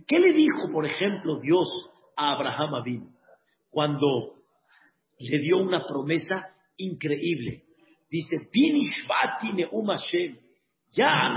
¿Qué 0.06 0.18
le 0.18 0.32
dijo, 0.32 0.72
por 0.72 0.86
ejemplo, 0.86 1.38
Dios 1.40 1.68
a 2.16 2.32
Abraham 2.32 2.74
Abin 2.74 3.14
cuando 3.70 4.34
le 5.18 5.38
dio 5.38 5.58
una 5.58 5.84
promesa 5.86 6.48
increíble? 6.76 7.64
Dice, 8.10 8.48
Binishvati 8.52 9.52
Neum 9.52 9.86
Hashem, 9.86 10.38
ya 10.90 11.34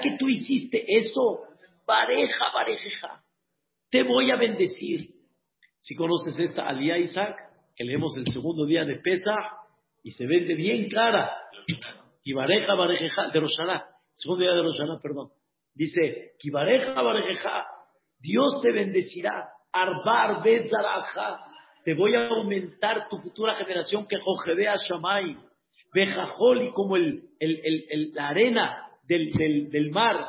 que 0.00 0.16
tú 0.18 0.28
hiciste 0.28 0.84
eso, 0.88 1.42
pareja, 1.84 2.46
pareja, 2.52 3.22
te 3.90 4.02
voy 4.02 4.30
a 4.30 4.36
bendecir. 4.36 5.10
Si 5.78 5.94
conoces 5.94 6.38
esta 6.38 6.68
alía 6.68 6.98
Isaac, 6.98 7.36
que 7.74 7.84
leemos 7.84 8.16
el 8.16 8.26
segundo 8.32 8.66
día 8.66 8.84
de 8.84 8.96
Pesa 8.96 9.36
y 10.02 10.10
se 10.10 10.26
vende 10.26 10.54
bien 10.54 10.88
clara. 10.88 11.30
Y 12.24 12.32
bareja, 12.32 12.74
bareja, 12.74 13.28
de 13.28 13.40
Roshaná, 13.40 13.86
segundo 14.14 14.42
día 14.42 14.54
de 14.54 14.62
Roshaná, 14.62 14.98
perdón. 15.00 15.30
Dice, 15.74 16.32
Kibareja, 16.38 17.00
bareja, 17.02 17.66
Dios 18.18 18.60
te 18.62 18.72
bendecirá. 18.72 19.50
Arbar, 19.72 20.42
Betzaraja, 20.42 21.44
te 21.84 21.94
voy 21.94 22.14
a 22.14 22.28
aumentar 22.28 23.08
tu 23.10 23.18
futura 23.18 23.54
generación 23.54 24.08
que 24.08 24.18
Jojebea 24.18 24.74
Shamay 24.76 25.36
y 25.94 26.72
como 26.72 26.96
el, 26.96 27.30
la 28.12 28.28
arena 28.28 28.85
del, 29.06 29.70
del 29.70 29.90
mar, 29.90 30.26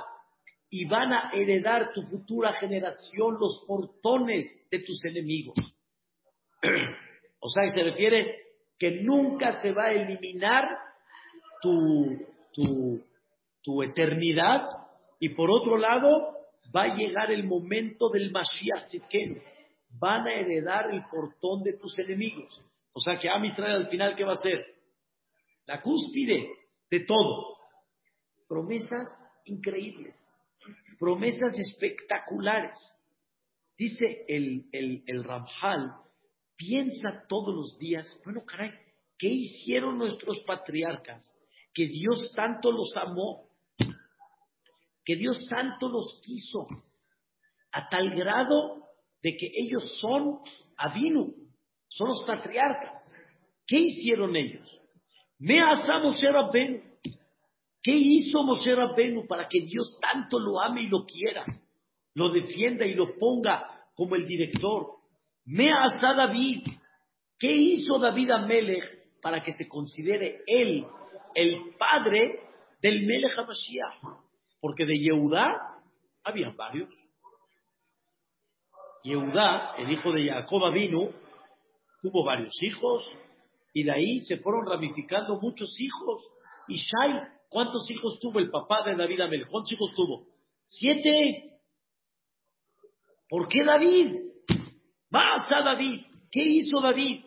y 0.70 0.86
van 0.86 1.14
a 1.14 1.30
heredar 1.34 1.94
tu 1.94 2.02
futura 2.04 2.54
generación 2.54 3.38
los 3.40 3.64
portones 3.66 4.46
de 4.70 4.80
tus 4.80 5.04
enemigos. 5.06 5.56
o 7.40 7.50
sea, 7.50 7.70
se 7.74 7.84
refiere 7.84 8.36
que 8.78 9.02
nunca 9.02 9.62
se 9.62 9.72
va 9.72 9.86
a 9.86 9.94
eliminar 9.94 10.66
tu, 11.62 12.18
tu, 12.54 13.02
tu 13.64 13.84
eternidad 13.84 14.68
y 15.20 15.30
por 15.30 15.50
otro 15.50 15.78
lado 15.78 16.36
va 16.76 16.84
a 16.84 16.96
llegar 16.96 17.32
el 17.32 17.46
momento 17.46 18.10
del 18.10 18.32
Mashiach 18.32 18.90
que 19.10 19.42
Van 20.00 20.28
a 20.28 20.34
heredar 20.34 20.94
el 20.94 21.02
portón 21.10 21.64
de 21.64 21.74
tus 21.78 21.98
enemigos. 21.98 22.62
O 22.92 23.00
sea 23.00 23.18
que 23.18 23.30
Amisrael 23.30 23.84
al 23.84 23.90
final, 23.90 24.16
¿qué 24.16 24.26
va 24.26 24.32
a 24.32 24.36
hacer? 24.36 24.78
la 25.68 25.82
cúspide 25.82 26.50
de 26.90 27.02
todo. 27.02 27.57
Promesas 28.48 29.08
increíbles, 29.46 30.16
promesas 31.00 31.54
espectaculares. 31.58 32.78
Dice 33.78 34.26
el, 34.28 34.68
el, 34.72 35.04
el 35.06 35.24
Ramjal 35.24 35.92
piensa 36.56 37.26
todos 37.28 37.56
los 37.56 37.78
días, 37.78 38.08
bueno, 38.26 38.42
caray, 38.46 38.72
¿qué 39.18 39.28
hicieron 39.28 39.98
nuestros 39.98 40.40
patriarcas? 40.42 41.32
Que 41.74 41.88
Dios 41.88 42.32
tanto 42.36 42.72
los 42.72 42.92
amó, 42.98 43.50
que 45.06 45.16
Dios 45.16 45.46
tanto 45.48 45.90
los 45.90 46.20
quiso, 46.24 46.66
a 47.72 47.88
tal 47.90 48.10
grado 48.16 48.88
de 49.22 49.38
que 49.38 49.52
ellos 49.54 49.98
son 50.02 50.40
Avinu, 50.78 51.34
son 51.90 52.10
los 52.10 52.24
patriarcas. 52.26 53.00
¿Qué 53.66 53.78
hicieron 53.78 54.36
ellos? 54.36 54.68
Me 55.40 55.60
asa 55.62 56.00
Moshe 56.00 56.32
Rabbenu. 56.32 56.82
¿Qué 57.88 57.96
hizo 57.96 58.44
Moshe 58.44 58.76
Rabbenu 58.76 59.26
para 59.28 59.48
que 59.48 59.62
Dios 59.62 59.98
tanto 60.02 60.40
lo 60.40 60.60
ame 60.60 60.82
y 60.82 60.88
lo 60.90 61.06
quiera? 61.06 61.46
Lo 62.16 62.28
defienda 62.32 62.86
y 62.86 62.94
lo 62.96 63.16
ponga 63.18 63.66
como 63.96 64.16
el 64.16 64.28
director. 64.28 64.88
Me 65.46 65.72
asa 65.72 66.14
David. 66.14 66.68
¿Qué 67.40 67.50
hizo 67.50 67.98
David 67.98 68.32
Amelech 68.32 68.84
para 69.22 69.42
que 69.42 69.54
se 69.54 69.70
considere 69.70 70.42
él 70.48 70.86
el 71.34 71.76
padre 71.80 72.42
del 72.82 73.06
Melech 73.06 73.32
HaMashiach? 73.38 74.20
Porque 74.60 74.86
de 74.86 75.00
Yehudá 75.00 75.80
había 76.26 76.50
varios. 76.58 76.90
Yehudá, 79.02 79.76
el 79.78 79.90
hijo 79.94 80.12
de 80.12 80.28
Jacob 80.28 80.74
vino, 80.74 81.12
tuvo 82.02 82.26
varios 82.26 82.62
hijos, 82.64 83.10
y 83.72 83.84
de 83.84 83.92
ahí 83.94 84.20
se 84.26 84.36
fueron 84.36 84.66
ramificando 84.66 85.40
muchos 85.40 85.74
hijos. 85.80 86.22
Y 86.68 86.76
Shai, 86.76 87.37
¿cuántos 87.58 87.90
hijos 87.90 88.20
tuvo 88.20 88.38
el 88.38 88.52
papá 88.52 88.84
de 88.86 88.96
David 88.96 89.20
Amel? 89.20 89.48
¿Cuántos 89.48 89.72
hijos 89.72 89.92
tuvo? 89.96 90.28
Siete. 90.68 91.60
¿Por 93.28 93.48
qué 93.48 93.64
David? 93.64 94.16
Basta 95.10 95.64
David. 95.64 96.06
¿Qué 96.32 96.44
hizo 96.44 96.80
David? 96.80 97.26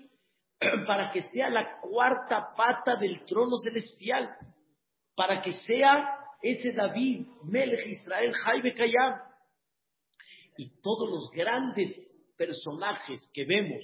Para 0.86 1.10
que 1.10 1.22
sea 1.22 1.50
la 1.50 1.80
cuarta 1.80 2.54
pata 2.56 2.94
del 2.94 3.24
trono 3.24 3.56
celestial. 3.56 4.30
Para 5.16 5.42
que 5.42 5.50
sea 5.50 6.20
ese 6.40 6.74
David, 6.74 7.26
Melech 7.42 7.88
Israel, 7.88 8.32
Jaime 8.32 8.72
Kayam. 8.72 9.20
Y 10.58 10.80
todos 10.80 11.10
los 11.10 11.30
grandes 11.32 11.90
personajes 12.36 13.28
que 13.34 13.46
vemos 13.46 13.82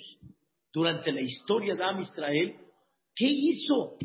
durante 0.72 1.10
la 1.10 1.22
historia 1.22 1.74
de 1.74 1.82
Am 1.82 2.00
Israel, 2.02 2.56
¿qué 3.16 3.26
hizo? 3.26 3.96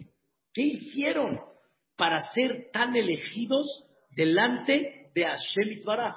¿Qué 0.51 0.63
hicieron 0.63 1.50
para 1.95 2.21
ser 2.33 2.69
tan 2.71 2.95
elegidos 2.95 3.67
delante 4.11 5.11
de 5.13 5.25
Hashem 5.25 5.71
Itbaraj? 5.71 6.15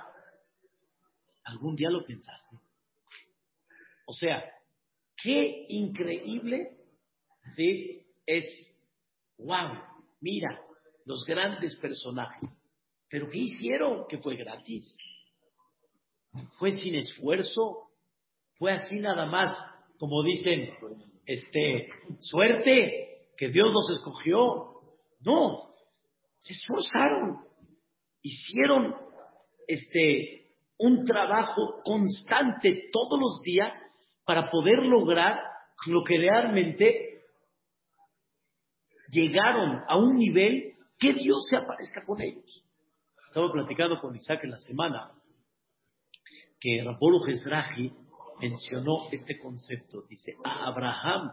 ¿Algún 1.45 1.77
día 1.77 1.91
lo 1.91 2.05
pensaste? 2.05 2.57
O 4.07 4.13
sea, 4.13 4.45
qué 5.23 5.67
increíble, 5.69 6.79
¿sí? 7.57 8.07
Es, 8.27 8.45
wow, 9.39 9.79
mira, 10.21 10.61
los 11.05 11.25
grandes 11.25 11.77
personajes. 11.77 12.51
Pero 13.09 13.29
¿qué 13.29 13.39
hicieron? 13.39 14.07
Que 14.09 14.19
fue 14.19 14.37
gratis. 14.37 14.97
Fue 16.59 16.73
sin 16.73 16.95
esfuerzo. 16.97 17.91
Fue 18.57 18.73
así 18.73 18.97
nada 18.97 19.27
más 19.27 19.57
como 19.99 20.23
dicen, 20.23 20.71
este, 21.25 21.89
suerte, 22.19 23.29
que 23.37 23.49
Dios 23.49 23.69
los 23.73 23.91
escogió. 23.99 24.74
No, 25.25 25.75
se 26.39 26.53
esforzaron, 26.53 27.41
hicieron 28.21 28.95
este, 29.67 30.51
un 30.79 31.05
trabajo 31.05 31.81
constante 31.85 32.91
todos 32.93 33.19
los 33.19 33.41
días 33.43 33.73
para 34.25 34.51
poder 34.51 34.81
lograr 34.83 35.39
lo 35.87 36.03
que 36.05 36.19
realmente 36.19 37.23
llegaron 39.09 39.83
a 39.89 39.97
un 39.97 40.17
nivel 40.17 40.75
que 40.99 41.15
Dios 41.15 41.47
se 41.49 41.57
aparezca 41.57 42.05
con 42.05 42.21
ellos. 42.21 42.65
Estaba 43.27 43.51
platicando 43.53 44.01
con 44.01 44.15
Isaac 44.15 44.45
en 44.45 44.51
la 44.51 44.59
semana 44.59 45.11
que 46.61 46.83
Rapolo 46.85 47.21
Jezrahi 47.21 47.93
mencionó 48.41 49.09
este 49.11 49.39
concepto. 49.39 50.03
Dice, 50.09 50.35
a 50.45 50.67
Abraham 50.67 51.33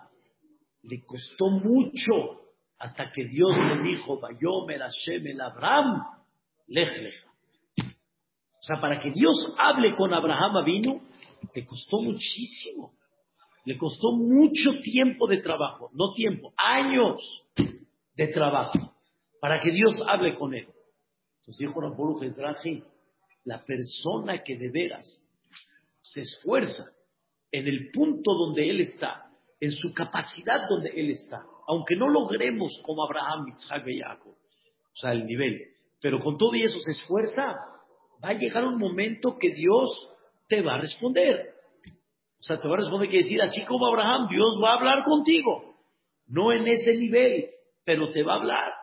le 0.83 1.03
costó 1.05 1.49
mucho 1.49 2.50
hasta 2.81 3.11
que 3.11 3.25
Dios 3.25 3.51
le 3.55 3.83
dijo, 3.83 4.19
Vayomer 4.19 4.79
Hashem 4.79 5.27
el 5.27 5.39
Abraham, 5.39 6.03
lej 6.67 7.13
O 7.77 8.63
sea, 8.63 8.81
para 8.81 8.99
que 8.99 9.11
Dios 9.11 9.53
hable 9.59 9.93
con 9.95 10.11
Abraham 10.11 10.65
vino, 10.65 10.99
le 11.53 11.63
costó 11.63 12.01
muchísimo. 12.01 12.93
Le 13.65 13.77
costó 13.77 14.13
mucho 14.13 14.79
tiempo 14.81 15.27
de 15.27 15.37
trabajo, 15.43 15.91
no 15.93 16.13
tiempo, 16.15 16.53
años 16.57 17.21
de 18.15 18.27
trabajo, 18.29 18.95
para 19.39 19.61
que 19.61 19.69
Dios 19.69 20.01
hable 20.07 20.35
con 20.35 20.55
él. 20.55 20.67
Entonces 21.41 21.59
dijo 21.59 21.81
la 23.43 23.63
persona 23.63 24.41
que 24.43 24.57
de 24.57 24.71
veras 24.71 25.23
se 26.01 26.21
esfuerza 26.21 26.85
en 27.51 27.67
el 27.67 27.91
punto 27.91 28.33
donde 28.33 28.67
Él 28.67 28.81
está, 28.81 29.29
en 29.59 29.71
su 29.71 29.93
capacidad 29.93 30.67
donde 30.67 30.89
Él 30.89 31.11
está, 31.11 31.45
aunque 31.71 31.95
no 31.95 32.09
logremos 32.09 32.81
como 32.83 33.05
Abraham, 33.05 33.45
Isaac 33.55 33.87
y 33.87 34.01
Jacob, 34.01 34.33
o 34.33 34.95
sea, 34.95 35.13
el 35.13 35.25
nivel, 35.25 35.57
pero 36.01 36.19
con 36.19 36.37
todo 36.37 36.53
y 36.53 36.63
eso 36.63 36.77
se 36.79 36.91
esfuerza, 36.91 37.55
va 38.21 38.29
a 38.29 38.33
llegar 38.33 38.65
un 38.65 38.77
momento 38.77 39.37
que 39.39 39.51
Dios 39.53 39.89
te 40.49 40.61
va 40.61 40.73
a 40.73 40.81
responder. 40.81 41.53
O 42.41 42.43
sea, 42.43 42.59
te 42.59 42.67
va 42.67 42.73
a 42.73 42.79
responder, 42.79 43.09
que 43.09 43.19
decir, 43.19 43.41
así 43.41 43.63
como 43.63 43.85
Abraham, 43.85 44.27
Dios 44.27 44.59
va 44.61 44.71
a 44.71 44.77
hablar 44.79 45.05
contigo. 45.05 45.77
No 46.27 46.51
en 46.51 46.67
ese 46.67 46.93
nivel, 46.97 47.51
pero 47.85 48.11
te 48.11 48.21
va 48.23 48.33
a 48.33 48.39
hablar. 48.39 48.73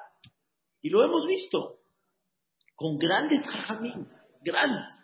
Y 0.81 0.88
lo 0.88 1.05
hemos 1.05 1.27
visto 1.27 1.81
con 2.74 2.96
grandes 2.96 3.44
jajamín, 3.44 4.09
grandes, 4.40 4.94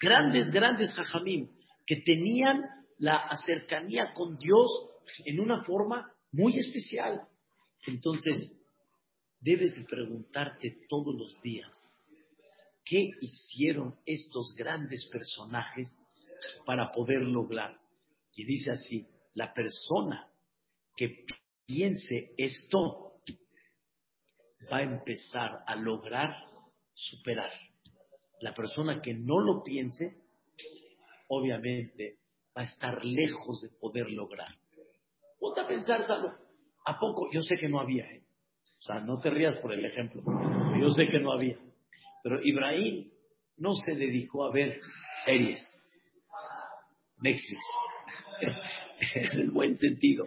grandes, 0.00 0.50
grandes 0.50 0.92
jajamín, 0.94 1.48
que 1.86 2.02
tenían 2.04 2.64
la 2.98 3.30
cercanía 3.46 4.14
con 4.14 4.36
Dios 4.36 4.68
en 5.26 5.38
una 5.38 5.62
forma 5.62 6.12
muy 6.32 6.58
especial. 6.58 7.26
Entonces, 7.86 8.56
debes 9.40 9.76
de 9.76 9.84
preguntarte 9.84 10.86
todos 10.88 11.14
los 11.14 11.40
días, 11.40 11.70
¿qué 12.84 13.10
hicieron 13.20 13.96
estos 14.04 14.54
grandes 14.56 15.06
personajes 15.06 15.96
para 16.64 16.92
poder 16.92 17.20
lograr? 17.20 17.78
Y 18.34 18.44
dice 18.44 18.70
así, 18.70 19.06
la 19.34 19.52
persona 19.52 20.28
que 20.96 21.24
piense 21.66 22.32
esto 22.36 23.14
va 24.70 24.78
a 24.78 24.82
empezar 24.82 25.62
a 25.66 25.74
lograr 25.76 26.34
superar. 26.94 27.50
La 28.40 28.54
persona 28.54 29.00
que 29.00 29.14
no 29.14 29.40
lo 29.40 29.62
piense, 29.62 30.16
obviamente 31.28 32.18
va 32.56 32.62
a 32.62 32.64
estar 32.64 33.04
lejos 33.04 33.62
de 33.62 33.68
poder 33.68 34.10
lograr. 34.10 34.48
Ponte 35.40 35.60
a 35.62 35.66
pensar, 35.66 36.04
Salo, 36.04 36.34
¿a 36.84 36.98
poco? 36.98 37.28
Yo 37.32 37.40
sé 37.40 37.56
que 37.56 37.68
no 37.68 37.80
había, 37.80 38.04
¿eh? 38.04 38.22
O 38.78 38.82
sea, 38.82 39.00
no 39.00 39.18
te 39.20 39.30
rías 39.30 39.56
por 39.56 39.72
el 39.72 39.84
ejemplo. 39.84 40.22
Yo 40.78 40.90
sé 40.90 41.08
que 41.08 41.18
no 41.18 41.32
había. 41.32 41.56
Pero 42.22 42.40
Ibrahim 42.42 43.10
no 43.56 43.74
se 43.74 43.94
dedicó 43.94 44.44
a 44.44 44.52
ver 44.52 44.78
series. 45.24 45.60
Netflix. 47.18 47.60
en 49.14 49.40
el 49.40 49.50
buen 49.50 49.76
sentido. 49.76 50.24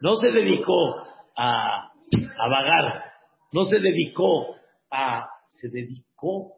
No 0.00 0.16
se 0.16 0.30
dedicó 0.30 0.96
a, 1.36 1.92
a 2.38 2.48
vagar. 2.48 3.04
No 3.52 3.64
se 3.64 3.78
dedicó 3.78 4.56
a... 4.90 5.28
Se 5.48 5.68
dedicó 5.70 6.52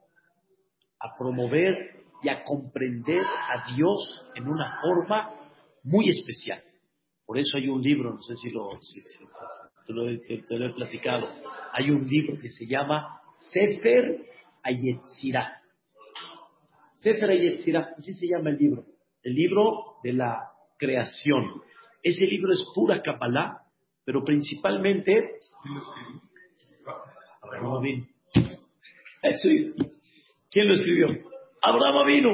a 0.98 1.16
promover 1.16 1.98
y 2.22 2.28
a 2.28 2.42
comprender 2.42 3.22
a 3.22 3.74
Dios 3.76 4.24
en 4.35 4.48
una 4.48 4.81
forma 4.81 5.33
muy 5.85 6.08
especial. 6.08 6.62
Por 7.29 7.38
eso 7.38 7.58
hay 7.58 7.68
un 7.68 7.83
libro, 7.83 8.14
no 8.14 8.22
sé 8.22 8.35
si, 8.37 8.48
lo, 8.48 8.70
he 10.08 10.72
platicado, 10.74 11.29
hay 11.74 11.90
un 11.90 12.08
libro 12.08 12.40
que 12.40 12.48
se 12.48 12.66
llama 12.66 13.20
Sefer 13.52 14.24
Ayetzirah. 14.62 15.60
Sefer 16.94 17.29
Ayetzirah, 17.29 17.96
así 17.98 18.14
se 18.14 18.29
llama 18.29 18.48
el 18.48 18.56
libro, 18.56 18.87
el 19.22 19.35
libro 19.35 19.96
de 20.02 20.14
la 20.14 20.38
creación. 20.79 21.60
Ese 22.02 22.24
libro 22.24 22.50
es 22.50 22.64
pura 22.74 23.02
Kabbalah, 23.02 23.58
pero 24.06 24.24
principalmente... 24.24 25.35
¿Quién 30.50 30.66
lo 30.66 30.72
escribió? 30.72 31.08
Abraham 31.60 32.06
vino. 32.06 32.31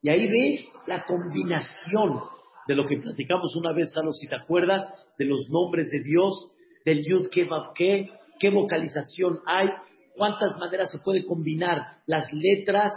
Y 0.00 0.10
ahí 0.10 0.28
ves 0.28 0.72
la 0.86 1.04
combinación 1.04 2.38
de 2.70 2.76
lo 2.76 2.86
que 2.86 2.98
platicamos 2.98 3.56
una 3.56 3.72
vez, 3.72 3.90
Salo, 3.90 4.12
si 4.12 4.28
te 4.28 4.36
acuerdas, 4.36 4.94
de 5.18 5.24
los 5.24 5.48
nombres 5.50 5.90
de 5.90 6.04
Dios, 6.04 6.52
del 6.84 7.04
Yud 7.04 7.28
Ke 7.28 8.08
qué 8.38 8.50
vocalización 8.50 9.40
hay, 9.44 9.70
cuántas 10.14 10.56
maneras 10.56 10.88
se 10.92 11.00
puede 11.04 11.24
combinar 11.26 11.96
las 12.06 12.32
letras 12.32 12.92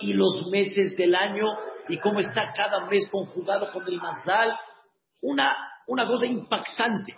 y 0.00 0.14
los 0.14 0.48
meses 0.50 0.96
del 0.96 1.14
año 1.14 1.46
y 1.88 1.98
cómo 1.98 2.18
está 2.18 2.52
cada 2.52 2.86
mes 2.86 3.08
conjugado 3.12 3.70
con 3.72 3.86
el 3.86 3.98
Mazdal. 3.98 4.58
Una, 5.22 5.56
una 5.86 6.08
cosa 6.08 6.26
impactante. 6.26 7.14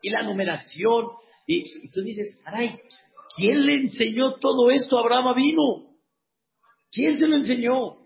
Y 0.00 0.10
la 0.10 0.22
numeración. 0.22 1.06
Y, 1.44 1.88
tú 1.90 2.02
dices, 2.02 2.40
caray, 2.44 2.80
¿quién 3.36 3.66
le 3.66 3.80
enseñó 3.80 4.34
todo 4.34 4.70
esto 4.70 4.96
a 4.96 5.00
Abraham 5.00 5.26
Avino? 5.26 5.88
¿Quién 6.92 7.18
se 7.18 7.26
lo 7.26 7.34
enseñó? 7.34 7.96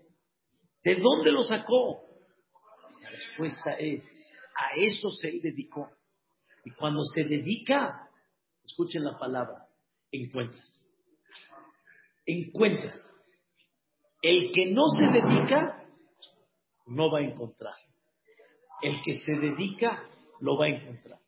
¿De 0.83 0.95
dónde 0.95 1.31
lo 1.31 1.43
sacó? 1.43 2.02
Respuesta 3.13 3.73
es, 3.73 4.03
a 4.55 4.75
eso 4.75 5.09
se 5.09 5.39
dedicó. 5.39 5.87
Y 6.65 6.71
cuando 6.71 7.03
se 7.03 7.23
dedica, 7.23 8.09
escuchen 8.63 9.03
la 9.03 9.17
palabra, 9.19 9.67
encuentras. 10.11 10.87
Encuentras. 12.25 12.99
El 14.21 14.51
que 14.51 14.71
no 14.71 14.83
se 14.87 15.03
dedica, 15.03 15.85
no 16.87 17.11
va 17.11 17.19
a 17.19 17.23
encontrar. 17.23 17.75
El 18.81 19.01
que 19.03 19.21
se 19.21 19.33
dedica, 19.33 20.09
lo 20.39 20.57
va 20.57 20.65
a 20.65 20.69
encontrar. 20.69 21.19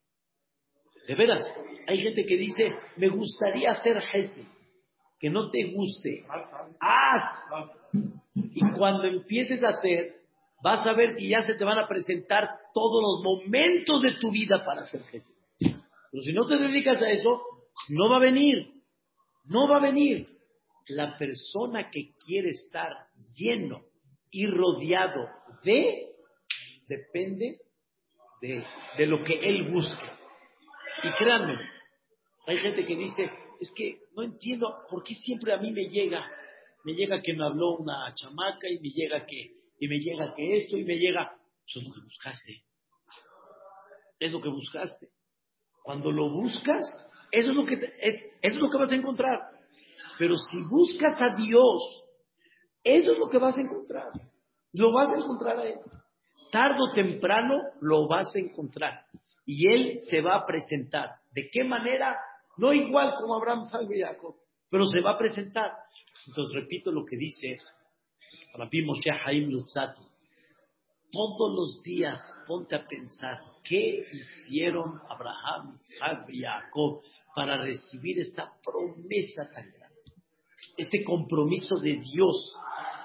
De 1.08 1.14
veras, 1.14 1.46
hay 1.88 2.00
gente 2.00 2.26
que 2.26 2.38
dice, 2.38 2.72
me 2.98 3.10
gustaría 3.10 3.72
hacer 3.72 4.02
jefe, 4.02 4.48
que 5.20 5.30
no 5.30 5.52
te 5.52 5.72
guste. 5.72 6.26
Haz. 6.80 7.32
Y 8.34 8.72
cuando 8.72 9.04
empieces 9.04 9.64
a 9.64 9.70
hacer, 9.70 10.24
vas 10.66 10.84
a 10.84 10.93
ver 10.93 11.16
que 11.16 11.28
ya 11.28 11.43
se 11.43 11.53
te 11.53 11.63
van 11.63 11.78
a 11.78 11.88
presentar 11.88 12.49
todos 12.74 12.99
los 12.99 13.24
momentos 13.24 14.01
de 14.01 14.16
tu 14.20 14.32
vida 14.32 14.66
para 14.66 14.82
hacer 14.82 15.03
jefe. 15.03 15.32
Pero 15.59 16.24
si 16.24 16.34
no 16.34 16.43
te 16.47 16.57
dedicas 16.57 16.99
a 16.99 17.11
eso, 17.11 17.39
no 17.89 18.09
va 18.09 18.16
a 18.18 18.22
venir. 18.22 18.74
No 19.43 19.68
va 19.68 19.78
a 19.78 19.82
venir. 19.82 20.26
La 20.88 21.16
persona 21.20 21.91
que 21.91 22.13
quiere 22.26 22.49
estar 22.49 22.89
lleno 23.38 23.84
y 24.32 24.47
rodeado 24.47 25.30
de, 25.63 26.16
depende 26.88 27.59
de, 28.41 28.66
de 28.97 29.05
lo 29.05 29.24
que 29.24 29.36
él 29.36 29.70
busque. 29.72 30.05
Y 31.03 31.11
créanme, 31.11 31.59
hay 32.47 32.57
gente 32.57 32.88
que 32.88 32.95
dice, 32.95 33.30
es 33.59 33.72
que 33.76 33.99
no 34.16 34.24
entiendo 34.24 34.76
por 34.89 35.03
qué 35.03 35.13
siempre 35.13 35.53
a 35.53 35.57
mí 35.57 35.72
me 35.72 35.89
llega, 35.89 36.26
me 36.84 36.95
llega 36.95 37.22
que 37.22 37.36
me 37.36 37.45
habló 37.45 37.78
una 37.78 38.11
chamaca 38.16 38.68
y 38.68 38.80
me 38.80 38.89
llega 38.89 39.28
que, 39.28 39.64
y 39.80 39.88
me 39.88 39.99
llega 39.99 40.34
que 40.34 40.53
esto 40.53 40.78
y 40.78 40.84
me 40.84 40.97
llega, 40.97 41.36
eso 41.67 41.80
es 41.80 41.86
lo 41.88 41.93
que 41.93 42.01
buscaste. 42.01 42.63
Es 44.19 44.32
lo 44.32 44.41
que 44.41 44.49
buscaste. 44.49 45.09
Cuando 45.84 46.11
lo 46.11 46.32
buscas, 46.32 46.84
eso 47.32 47.51
es 47.51 47.55
lo 47.55 47.65
que, 47.65 47.76
es, 47.76 48.21
eso 48.41 48.55
es 48.55 48.59
lo 48.59 48.69
que 48.69 48.78
vas 48.78 48.91
a 48.91 48.95
encontrar. 48.95 49.39
Pero 50.17 50.36
si 50.36 50.63
buscas 50.63 51.15
a 51.19 51.36
Dios, 51.36 52.03
eso 52.84 53.11
es 53.11 53.19
lo 53.19 53.30
que 53.30 53.38
vas 53.38 53.57
a 53.57 53.61
encontrar. 53.61 54.07
Lo 54.73 54.91
vas 54.93 55.09
a 55.11 55.17
encontrar 55.17 55.59
a 55.59 55.67
Él. 55.67 55.80
Tardo 56.51 56.86
o 56.91 56.93
temprano 56.93 57.55
lo 57.82 58.07
vas 58.07 58.34
a 58.36 58.39
encontrar. 58.39 59.05
Y 59.45 59.67
Él 59.67 59.99
se 60.09 60.21
va 60.21 60.36
a 60.36 60.45
presentar. 60.45 61.09
¿De 61.32 61.49
qué 61.51 61.63
manera? 61.63 62.17
No 62.57 62.73
igual 62.73 63.15
como 63.19 63.36
Abraham, 63.36 63.61
Jacob, 63.69 64.36
pero 64.69 64.86
se 64.86 65.01
va 65.01 65.11
a 65.11 65.17
presentar. 65.17 65.71
Entonces 66.28 66.55
repito 66.55 66.91
lo 66.91 67.03
que 67.05 67.17
dice 67.17 67.57
Rabbi 68.58 68.84
Moshe 68.84 69.12
Haim 69.12 69.49
Lutzati. 69.49 70.01
Todos 71.12 71.53
los 71.56 71.84
días 71.84 72.20
ponte 72.47 72.76
a 72.76 72.88
pensar 72.88 73.41
qué 73.64 74.06
hicieron 74.12 74.99
Abraham, 75.10 75.78
Isaac 75.84 76.26
y 76.30 76.41
Jacob 76.41 77.01
para 77.36 77.58
recibir 77.62 78.20
esta 78.20 78.53
promesa 78.64 79.49
tan 79.51 79.72
grande. 79.72 79.95
Este 80.78 81.03
compromiso 81.03 81.76
de 81.78 81.95
Dios 81.95 82.56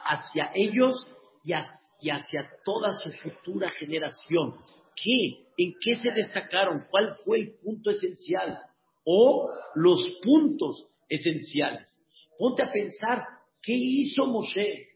hacia 0.04 0.50
ellos 0.54 1.08
y 1.42 2.10
hacia 2.10 2.50
toda 2.64 2.92
su 2.92 3.10
futura 3.10 3.70
generación. 3.70 4.54
¿Qué? 4.94 5.46
¿En 5.56 5.74
qué 5.80 5.96
se 5.96 6.10
destacaron? 6.10 6.86
¿Cuál 6.90 7.16
fue 7.24 7.40
el 7.40 7.54
punto 7.62 7.90
esencial? 7.90 8.60
O 9.04 9.50
los 9.74 10.04
puntos 10.22 10.86
esenciales. 11.08 12.00
Ponte 12.38 12.62
a 12.62 12.70
pensar, 12.70 13.24
¿qué 13.62 13.74
hizo 13.74 14.26
Moshe? 14.26 14.89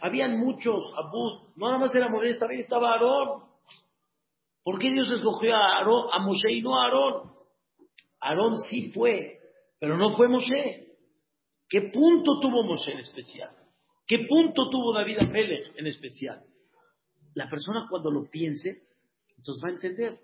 Habían 0.00 0.38
muchos, 0.38 0.92
Abud, 0.96 1.48
no 1.56 1.66
nada 1.66 1.78
más 1.78 1.94
era 1.94 2.08
Moshe, 2.08 2.34
también 2.34 2.62
estaba 2.62 2.92
Aarón. 2.92 3.44
¿Por 4.62 4.78
qué 4.78 4.90
Dios 4.90 5.10
escogió 5.10 5.54
a, 5.54 5.78
Aarón, 5.78 6.08
a 6.12 6.18
Moshe 6.18 6.52
y 6.52 6.62
no 6.62 6.78
a 6.78 6.84
Aarón? 6.84 7.32
Aarón 8.20 8.58
sí 8.68 8.92
fue, 8.92 9.40
pero 9.78 9.96
no 9.96 10.16
fue 10.16 10.28
Moshe. 10.28 10.96
¿Qué 11.68 11.90
punto 11.92 12.40
tuvo 12.40 12.62
Moshe 12.62 12.92
en 12.92 12.98
especial? 12.98 13.50
¿Qué 14.06 14.20
punto 14.28 14.68
tuvo 14.70 14.92
David 14.92 15.18
Amelech 15.20 15.76
en 15.76 15.86
especial? 15.86 16.44
La 17.34 17.48
persona 17.48 17.86
cuando 17.88 18.10
lo 18.10 18.30
piense, 18.30 18.86
entonces 19.36 19.64
va 19.64 19.68
a 19.68 19.72
entender 19.72 20.20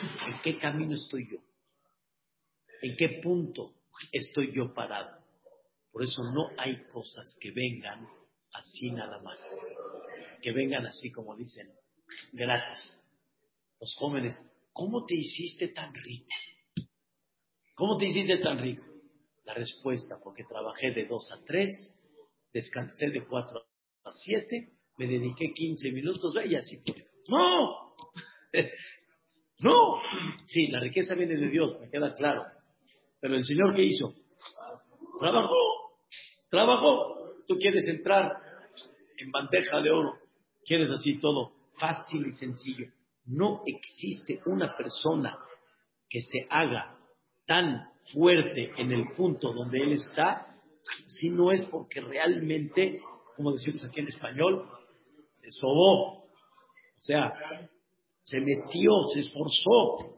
en 0.00 0.40
qué 0.42 0.58
camino 0.58 0.94
estoy 0.94 1.28
yo, 1.30 1.38
en 2.82 2.96
qué 2.96 3.20
punto 3.22 3.74
estoy 4.12 4.52
yo 4.52 4.72
parado. 4.74 5.17
Por 5.98 6.04
eso 6.04 6.22
no 6.22 6.50
hay 6.56 6.76
cosas 6.92 7.36
que 7.40 7.50
vengan 7.50 8.06
así 8.52 8.88
nada 8.92 9.20
más, 9.20 9.36
que 10.40 10.52
vengan 10.52 10.86
así 10.86 11.10
como 11.10 11.34
dicen, 11.34 11.68
gratis. 12.30 13.02
Los 13.80 13.96
jóvenes, 13.96 14.40
¿cómo 14.72 15.04
te 15.06 15.16
hiciste 15.16 15.70
tan 15.70 15.92
rico? 15.92 16.28
¿Cómo 17.74 17.96
te 17.96 18.06
hiciste 18.06 18.38
tan 18.38 18.60
rico? 18.60 18.84
La 19.44 19.54
respuesta, 19.54 20.20
porque 20.22 20.44
trabajé 20.44 20.92
de 20.92 21.06
2 21.06 21.32
a 21.32 21.44
3, 21.44 22.00
descansé 22.52 23.10
de 23.10 23.26
4 23.26 23.58
a 24.04 24.10
7, 24.12 24.72
me 24.98 25.06
dediqué 25.08 25.52
15 25.52 25.90
minutos 25.90 26.32
y 26.48 26.54
así 26.54 26.76
fue. 26.76 26.94
No, 27.26 27.96
no. 29.58 30.00
Sí, 30.44 30.68
la 30.68 30.78
riqueza 30.78 31.16
viene 31.16 31.34
de 31.34 31.48
Dios, 31.48 31.76
me 31.80 31.90
queda 31.90 32.14
claro. 32.14 32.44
Pero 33.18 33.34
el 33.34 33.44
Señor, 33.44 33.74
¿qué 33.74 33.82
hizo? 33.82 34.14
Trabajó, 35.18 35.77
trabajó. 36.50 37.16
Tú 37.46 37.56
quieres 37.58 37.86
entrar 37.88 38.40
en 39.18 39.30
bandeja 39.30 39.80
de 39.80 39.90
oro, 39.90 40.14
quieres 40.64 40.90
así 40.90 41.18
todo 41.18 41.52
fácil 41.78 42.26
y 42.26 42.32
sencillo. 42.32 42.86
No 43.26 43.62
existe 43.66 44.40
una 44.46 44.76
persona 44.76 45.38
que 46.08 46.20
se 46.20 46.46
haga 46.50 46.96
tan 47.46 47.88
fuerte 48.12 48.72
en 48.76 48.92
el 48.92 49.08
punto 49.16 49.52
donde 49.52 49.78
él 49.78 49.92
está, 49.92 50.54
si 51.06 51.28
no 51.28 51.52
es 51.52 51.64
porque 51.66 52.00
realmente, 52.00 53.00
como 53.36 53.52
decimos 53.52 53.84
aquí 53.84 54.00
en 54.00 54.08
español, 54.08 54.68
se 55.32 55.50
sobó. 55.50 56.24
O 56.24 57.00
sea, 57.00 57.32
se 58.22 58.40
metió, 58.40 58.92
se 59.12 59.20
esforzó. 59.20 60.16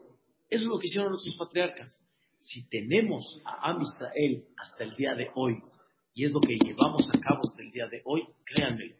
Eso 0.49 0.63
es 0.63 0.67
lo 0.67 0.79
que 0.79 0.87
hicieron 0.87 1.11
nuestros 1.11 1.35
patriarcas. 1.37 2.01
Si 2.39 2.67
tenemos 2.69 3.41
a 3.45 3.69
Am 3.69 3.81
Israel 3.81 4.45
hasta 4.57 4.83
el 4.83 4.95
día 4.95 5.13
de 5.13 5.29
hoy, 5.35 5.61
y 6.13 6.25
es 6.25 6.31
lo 6.31 6.41
que 6.41 6.57
llevamos 6.57 7.09
a 7.09 7.19
cabo 7.19 7.41
hasta 7.43 7.61
el 7.61 7.71
día 7.71 7.87
de 7.87 8.01
hoy, 8.05 8.27
créanme, 8.45 8.95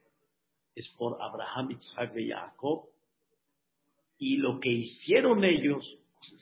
es 0.75 0.87
por 0.97 1.21
Abraham, 1.21 1.71
Isaac 1.71 2.13
y 2.15 2.29
Jacob. 2.29 2.89
Y 4.17 4.37
lo 4.37 4.59
que 4.59 4.69
hicieron 4.69 5.43
ellos 5.43 5.97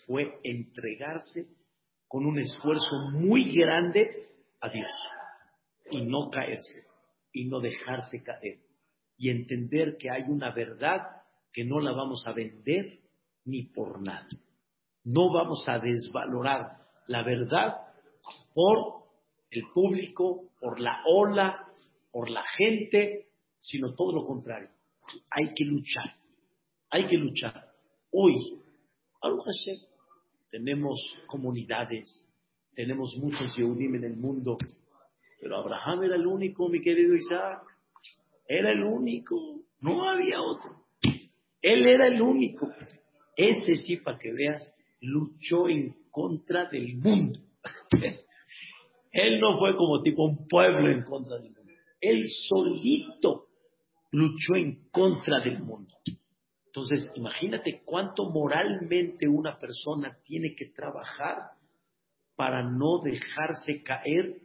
fue 0.05 0.39
entregarse 0.43 1.47
con 2.07 2.25
un 2.25 2.39
esfuerzo 2.39 3.09
muy 3.13 3.51
grande 3.55 4.27
a 4.59 4.69
Dios 4.69 4.91
y 5.91 6.01
no 6.01 6.29
caerse 6.29 6.87
y 7.31 7.45
no 7.45 7.59
dejarse 7.59 8.21
caer 8.23 8.59
y 9.17 9.29
entender 9.29 9.97
que 9.97 10.09
hay 10.09 10.23
una 10.23 10.51
verdad 10.51 11.01
que 11.51 11.63
no 11.63 11.79
la 11.79 11.91
vamos 11.91 12.25
a 12.25 12.33
vender 12.33 12.99
ni 13.45 13.63
por 13.63 14.01
nada. 14.01 14.27
No 15.03 15.31
vamos 15.33 15.67
a 15.67 15.79
desvalorar 15.79 16.77
la 17.07 17.23
verdad 17.23 17.75
por 18.53 19.03
el 19.49 19.63
público, 19.73 20.48
por 20.59 20.79
la 20.79 21.01
ola, 21.05 21.67
por 22.11 22.29
la 22.29 22.43
gente, 22.57 23.27
sino 23.57 23.93
todo 23.93 24.13
lo 24.13 24.23
contrario. 24.23 24.69
Hay 25.31 25.53
que 25.53 25.65
luchar, 25.65 26.15
hay 26.89 27.07
que 27.07 27.17
luchar. 27.17 27.71
Hoy, 28.11 28.59
algo 29.21 29.43
Hashem, 29.43 29.77
tenemos 30.49 30.99
comunidades, 31.27 32.29
tenemos 32.73 33.15
muchos 33.17 33.55
Yehudim 33.55 33.95
en 33.95 34.03
el 34.03 34.17
mundo, 34.17 34.57
pero 35.39 35.57
Abraham 35.57 36.03
era 36.03 36.15
el 36.15 36.27
único, 36.27 36.69
mi 36.69 36.81
querido 36.81 37.15
Isaac, 37.15 37.63
era 38.47 38.71
el 38.71 38.83
único, 38.83 39.61
no 39.81 40.09
había 40.09 40.41
otro. 40.41 40.85
Él 41.61 41.85
era 41.85 42.07
el 42.07 42.21
único. 42.21 42.69
Ese 43.35 43.75
sí, 43.75 43.97
para 43.97 44.17
que 44.17 44.31
veas, 44.31 44.75
luchó 45.01 45.69
en 45.69 45.95
contra 46.09 46.69
del 46.69 46.97
mundo. 46.97 47.39
Él 49.11 49.39
no 49.39 49.57
fue 49.57 49.75
como 49.75 50.01
tipo 50.01 50.23
un 50.23 50.47
pueblo 50.47 50.91
en 50.91 51.03
contra 51.03 51.37
del 51.37 51.51
mundo. 51.51 51.71
Él 51.99 52.25
solito 52.47 53.47
luchó 54.11 54.55
en 54.55 54.89
contra 54.91 55.39
del 55.39 55.59
mundo. 55.59 55.95
Entonces, 56.67 57.09
imagínate 57.15 57.81
cuánto 57.83 58.29
moralmente 58.29 59.27
una 59.27 59.57
persona 59.57 60.17
tiene 60.23 60.55
que 60.55 60.67
trabajar 60.67 61.51
para 62.35 62.63
no 62.63 63.01
dejarse 63.03 63.81
caer 63.83 64.43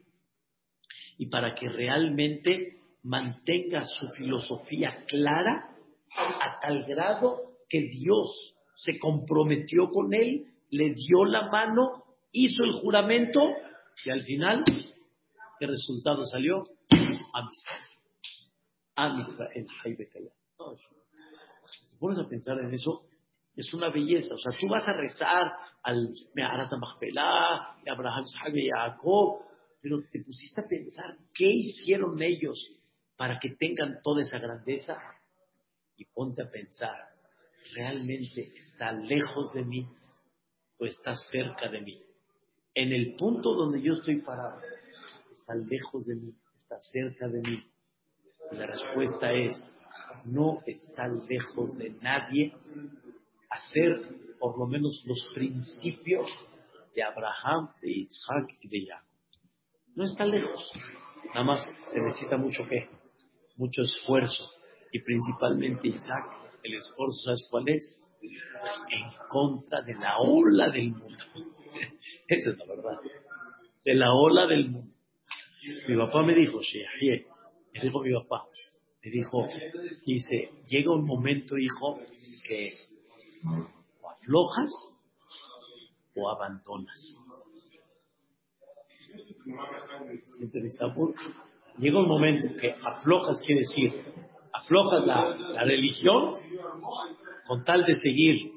y 1.18 1.26
para 1.26 1.54
que 1.54 1.68
realmente 1.68 2.78
mantenga 3.02 3.84
su 3.84 4.08
filosofía 4.16 5.04
clara 5.06 5.68
a 6.16 6.60
tal 6.60 6.84
grado 6.84 7.58
que 7.68 7.82
Dios 7.82 8.54
se 8.74 8.98
comprometió 8.98 9.90
con 9.90 10.12
él, 10.14 10.46
le 10.70 10.94
dio 10.94 11.24
la 11.24 11.50
mano, 11.50 12.04
hizo 12.32 12.64
el 12.64 12.72
juramento 12.72 13.40
y 14.05 14.11
al 14.11 14.22
final, 14.22 14.64
¿qué 15.59 15.66
resultado 15.66 16.24
salió? 16.24 16.64
Amistad. 17.32 17.80
Amistad 18.97 19.47
en 19.55 19.66
te 21.90 21.97
pones 21.99 22.18
a 22.18 22.28
pensar 22.28 22.59
en 22.61 22.72
eso, 22.72 23.07
es 23.57 23.72
una 23.74 23.90
belleza. 23.90 24.34
O 24.34 24.38
sea, 24.38 24.53
tú 24.59 24.68
vas 24.68 24.86
a 24.88 24.92
rezar 24.92 25.53
al 25.82 26.12
Meharat 26.34 26.72
Machpelah, 26.72 27.76
Abraham, 27.86 28.24
y 28.55 28.68
Jacob, 28.68 29.42
pero 29.80 30.03
te 30.11 30.22
pusiste 30.22 30.61
a 30.61 30.68
pensar 30.68 31.16
qué 31.32 31.47
hicieron 31.47 32.20
ellos 32.22 32.59
para 33.16 33.38
que 33.38 33.51
tengan 33.51 34.01
toda 34.03 34.22
esa 34.22 34.38
grandeza 34.38 34.99
y 35.97 36.05
ponte 36.07 36.42
a 36.42 36.51
pensar, 36.51 36.97
¿realmente 37.74 38.55
está 38.57 38.92
lejos 38.92 39.53
de 39.53 39.64
mí 39.64 39.88
o 40.78 40.86
está 40.86 41.14
cerca 41.14 41.68
de 41.68 41.80
mí? 41.80 42.03
En 42.74 42.92
el 42.92 43.14
punto 43.14 43.54
donde 43.54 43.80
yo 43.80 43.94
estoy 43.94 44.20
parado, 44.20 44.60
¿está 45.30 45.54
lejos 45.54 46.06
de 46.06 46.16
mí? 46.16 46.34
¿Está 46.56 46.80
cerca 46.80 47.28
de 47.28 47.40
mí? 47.40 47.64
La 48.52 48.66
respuesta 48.66 49.32
es, 49.32 49.64
no 50.24 50.60
está 50.66 51.06
lejos 51.08 51.76
de 51.78 51.90
nadie 52.02 52.52
hacer 53.50 54.02
por 54.40 54.58
lo 54.58 54.66
menos 54.66 55.02
los 55.06 55.30
principios 55.34 56.28
de 56.94 57.02
Abraham, 57.02 57.70
de 57.80 57.90
Isaac 57.90 58.56
y 58.60 58.68
de 58.68 58.86
Jacob. 58.86 59.08
No 59.94 60.04
está 60.04 60.26
lejos. 60.26 60.70
Nada 61.28 61.44
más 61.44 61.66
se 61.92 62.00
necesita 62.00 62.36
mucho 62.36 62.66
que, 62.68 62.88
mucho 63.56 63.82
esfuerzo. 63.82 64.50
Y 64.92 65.00
principalmente 65.00 65.88
Isaac, 65.88 66.24
el 66.62 66.74
esfuerzo, 66.74 67.16
¿sabes 67.24 67.46
cuál 67.50 67.68
es? 67.68 68.00
En 68.20 69.28
contra 69.28 69.82
de 69.82 69.94
la 69.94 70.18
ola 70.18 70.70
del 70.70 70.90
mundo. 70.90 71.24
Esa 72.28 72.50
es 72.50 72.58
la 72.58 72.66
verdad. 72.66 72.98
De 73.84 73.94
la 73.94 74.12
ola 74.12 74.46
del 74.46 74.70
mundo. 74.70 74.96
Mi 75.88 75.96
papá 75.96 76.22
me 76.22 76.34
dijo, 76.34 76.60
me 77.72 77.80
dijo 77.80 78.02
mi 78.02 78.12
papá, 78.12 78.44
me 79.02 79.10
dijo, 79.10 79.48
dice, 80.04 80.50
llega 80.68 80.92
un 80.92 81.06
momento, 81.06 81.56
hijo, 81.56 82.00
que 82.46 82.70
o 84.02 84.10
aflojas 84.10 84.70
o 86.14 86.30
abandonas. 86.30 87.18
Llega 91.78 91.98
un 91.98 92.08
momento 92.08 92.48
que 92.60 92.74
aflojas, 92.82 93.40
quiere 93.44 93.62
decir, 93.62 94.04
aflojas 94.52 95.06
la, 95.06 95.64
religión 95.64 96.32
con 97.46 97.64
tal 97.64 97.84
de 97.84 97.94
seguir 97.96 98.52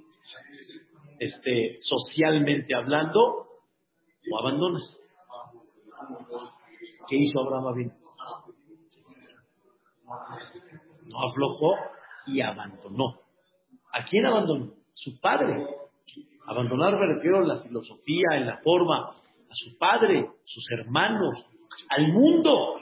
este, 1.19 1.77
socialmente 1.79 2.75
hablando 2.75 3.47
o 4.31 4.39
abandonas. 4.39 4.83
¿Qué 7.07 7.15
hizo 7.17 7.41
Abraham 7.41 7.67
Abin? 7.67 7.91
No 11.05 11.17
aflojó 11.29 11.75
y 12.27 12.41
abandonó. 12.41 13.19
¿A 13.93 14.03
quién 14.03 14.25
abandonó? 14.25 14.73
Su 14.93 15.19
padre. 15.19 15.65
Abandonar 16.45 16.97
me 16.99 17.07
refiero 17.07 17.39
a 17.39 17.45
la 17.45 17.59
filosofía, 17.59 18.37
en 18.37 18.45
la 18.45 18.57
forma, 18.57 19.09
a 19.09 19.53
su 19.53 19.77
padre, 19.77 20.29
sus 20.43 20.65
hermanos, 20.71 21.49
al 21.89 22.13
mundo. 22.13 22.79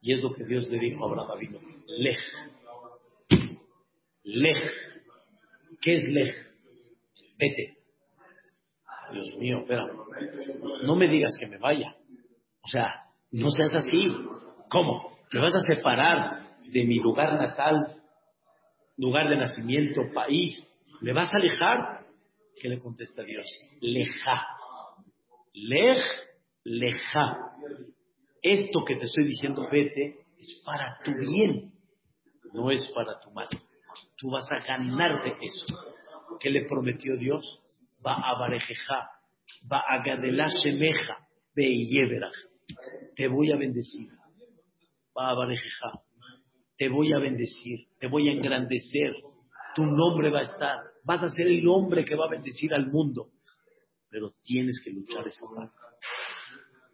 Y 0.00 0.12
es 0.12 0.22
lo 0.22 0.32
que 0.32 0.44
Dios 0.44 0.68
le 0.68 0.78
dijo 0.78 1.04
a 1.04 1.08
Abraham 1.08 1.30
Abino. 1.30 1.58
Lej. 1.86 2.18
Lej. 4.24 4.62
¿Qué 5.80 5.96
es 5.96 6.04
lej? 6.08 6.49
Vete. 7.40 7.78
Dios 9.12 9.34
mío, 9.38 9.60
espera. 9.60 9.88
No 10.84 10.94
me 10.94 11.08
digas 11.08 11.36
que 11.40 11.46
me 11.46 11.56
vaya. 11.56 11.96
O 12.62 12.68
sea, 12.68 13.06
no 13.30 13.50
seas 13.50 13.74
así. 13.74 14.14
¿Cómo? 14.68 15.18
¿Me 15.32 15.40
vas 15.40 15.54
a 15.54 15.60
separar 15.60 16.58
de 16.70 16.84
mi 16.84 16.96
lugar 16.96 17.34
natal, 17.34 18.02
lugar 18.98 19.30
de 19.30 19.38
nacimiento, 19.38 20.02
país? 20.12 20.62
¿Me 21.00 21.14
vas 21.14 21.32
a 21.34 21.38
alejar? 21.38 22.04
¿Qué 22.60 22.68
le 22.68 22.78
contesta 22.78 23.22
Dios? 23.22 23.46
Leja. 23.80 24.46
Lej, 25.54 25.98
leja. 26.64 27.38
Esto 28.42 28.84
que 28.84 28.96
te 28.96 29.04
estoy 29.04 29.24
diciendo, 29.24 29.66
vete, 29.70 30.26
es 30.38 30.62
para 30.64 30.98
tu 31.04 31.12
bien, 31.14 31.72
no 32.52 32.70
es 32.70 32.86
para 32.94 33.18
tu 33.18 33.30
mal. 33.30 33.48
Tú 34.16 34.30
vas 34.30 34.46
a 34.52 34.58
ganar 34.58 35.24
de 35.24 35.34
eso. 35.40 35.89
¿Qué 36.40 36.50
le 36.50 36.64
prometió 36.64 37.16
Dios? 37.16 37.60
Va 38.04 38.14
a 38.14 38.38
barejeja, 38.38 39.10
va 39.70 39.80
a 39.86 40.02
gadelá 40.02 40.48
semeja, 40.48 41.28
ve 41.54 41.86
Te 43.14 43.28
voy 43.28 43.52
a 43.52 43.56
bendecir. 43.56 44.08
Va 45.16 45.30
a 45.30 45.34
barejeja. 45.34 45.92
Te 46.76 46.88
voy 46.88 47.12
a 47.12 47.18
bendecir, 47.18 47.88
te 47.98 48.06
voy 48.06 48.28
a 48.28 48.32
engrandecer. 48.32 49.14
Tu 49.74 49.84
nombre 49.84 50.30
va 50.30 50.40
a 50.40 50.44
estar. 50.44 50.78
Vas 51.04 51.22
a 51.22 51.28
ser 51.28 51.46
el 51.46 51.68
hombre 51.68 52.04
que 52.04 52.16
va 52.16 52.26
a 52.26 52.30
bendecir 52.30 52.72
al 52.72 52.86
mundo 52.86 53.30
pero 54.10 54.34
tienes 54.42 54.82
que 54.84 54.90
luchar 54.90 55.26
esa 55.28 55.46
parte. 55.46 55.76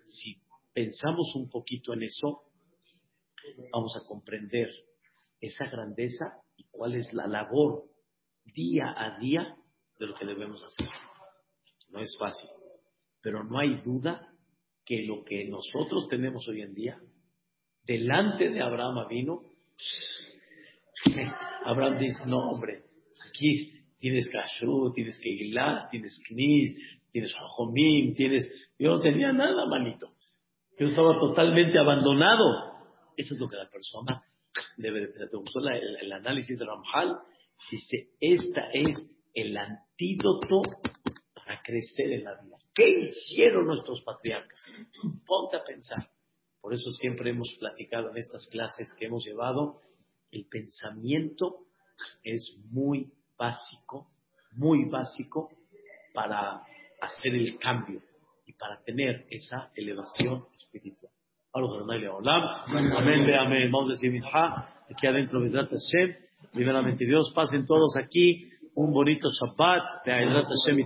Si 0.02 0.36
pensamos 0.72 1.34
un 1.34 1.48
poquito 1.48 1.94
en 1.94 2.02
eso, 2.02 2.42
vamos 3.72 3.96
a 3.96 4.06
comprender 4.06 4.68
esa 5.40 5.64
grandeza 5.66 6.42
y 6.56 6.64
cuál 6.70 6.94
es 6.94 7.12
la 7.12 7.26
labor 7.26 7.84
día 8.54 8.94
a 8.96 9.18
día 9.18 9.56
de 9.98 10.06
lo 10.06 10.14
que 10.14 10.26
debemos 10.26 10.62
hacer. 10.62 10.88
No 11.90 12.00
es 12.00 12.16
fácil, 12.18 12.50
pero 13.22 13.44
no 13.44 13.58
hay 13.58 13.80
duda 13.84 14.28
que 14.84 15.04
lo 15.06 15.24
que 15.24 15.48
nosotros 15.48 16.06
tenemos 16.08 16.46
hoy 16.48 16.62
en 16.62 16.74
día, 16.74 17.00
delante 17.84 18.50
de 18.50 18.60
Abraham 18.62 19.06
vino, 19.08 19.42
Abraham 21.64 21.98
dice, 21.98 22.18
no 22.26 22.38
hombre, 22.38 22.84
aquí 23.28 23.72
tienes 23.98 24.28
kashrut, 24.30 24.94
tienes 24.94 25.18
Keilah, 25.18 25.88
tienes 25.90 26.20
knis, 26.28 27.00
tienes 27.10 27.34
Jomim, 27.56 28.14
tienes... 28.14 28.46
Yo 28.78 28.90
no 28.96 29.00
tenía 29.00 29.32
nada, 29.32 29.66
manito. 29.66 30.12
Yo 30.78 30.86
estaba 30.86 31.18
totalmente 31.18 31.78
abandonado. 31.78 32.76
Eso 33.16 33.34
es 33.34 33.40
lo 33.40 33.48
que 33.48 33.56
la 33.56 33.68
persona 33.68 34.22
debe 34.76 35.00
de 35.00 35.08
¿Te 35.08 35.36
gustó 35.36 35.60
el, 35.68 36.12
análisis 36.12 36.58
de 36.58 36.64
Ramjal? 36.64 37.16
Dice, 37.70 38.10
esta 38.20 38.70
es 38.72 38.96
el 39.34 39.56
antídoto 39.56 40.62
para 41.34 41.60
crecer 41.62 42.12
en 42.12 42.24
la 42.24 42.40
vida. 42.40 42.56
¿Qué 42.74 42.88
hicieron 42.88 43.66
nuestros 43.66 44.02
patriarcas? 44.02 44.60
Ponte 45.26 45.56
a 45.56 45.64
pensar. 45.64 45.98
Por 46.60 46.74
eso 46.74 46.90
siempre 46.90 47.30
hemos 47.30 47.54
platicado 47.58 48.10
en 48.10 48.18
estas 48.18 48.46
clases 48.48 48.92
que 48.98 49.06
hemos 49.06 49.24
llevado, 49.24 49.80
el 50.32 50.46
pensamiento 50.46 51.66
es 52.22 52.56
muy 52.70 53.12
básico, 53.38 54.10
muy 54.52 54.88
básico 54.88 55.50
para 56.12 56.62
hacer 57.00 57.34
el 57.34 57.58
cambio 57.58 58.02
y 58.46 58.52
para 58.54 58.82
tener 58.82 59.26
esa 59.30 59.70
elevación 59.74 60.46
espiritual. 60.54 61.12
Amén, 62.66 63.34
amén. 63.34 63.70
Vamos 63.70 63.88
a 63.88 63.92
decir, 63.92 64.12
aquí 64.90 65.06
adentro, 65.06 65.40
Hashem, 65.40 66.16
primeramente 66.56 67.04
Dios, 67.04 67.30
pasen 67.34 67.66
todos 67.66 67.96
aquí 67.96 68.48
un 68.74 68.92
bonito 68.92 69.28
Shabbat, 69.28 70.04
de 70.04 70.12
Hashem 70.12 70.80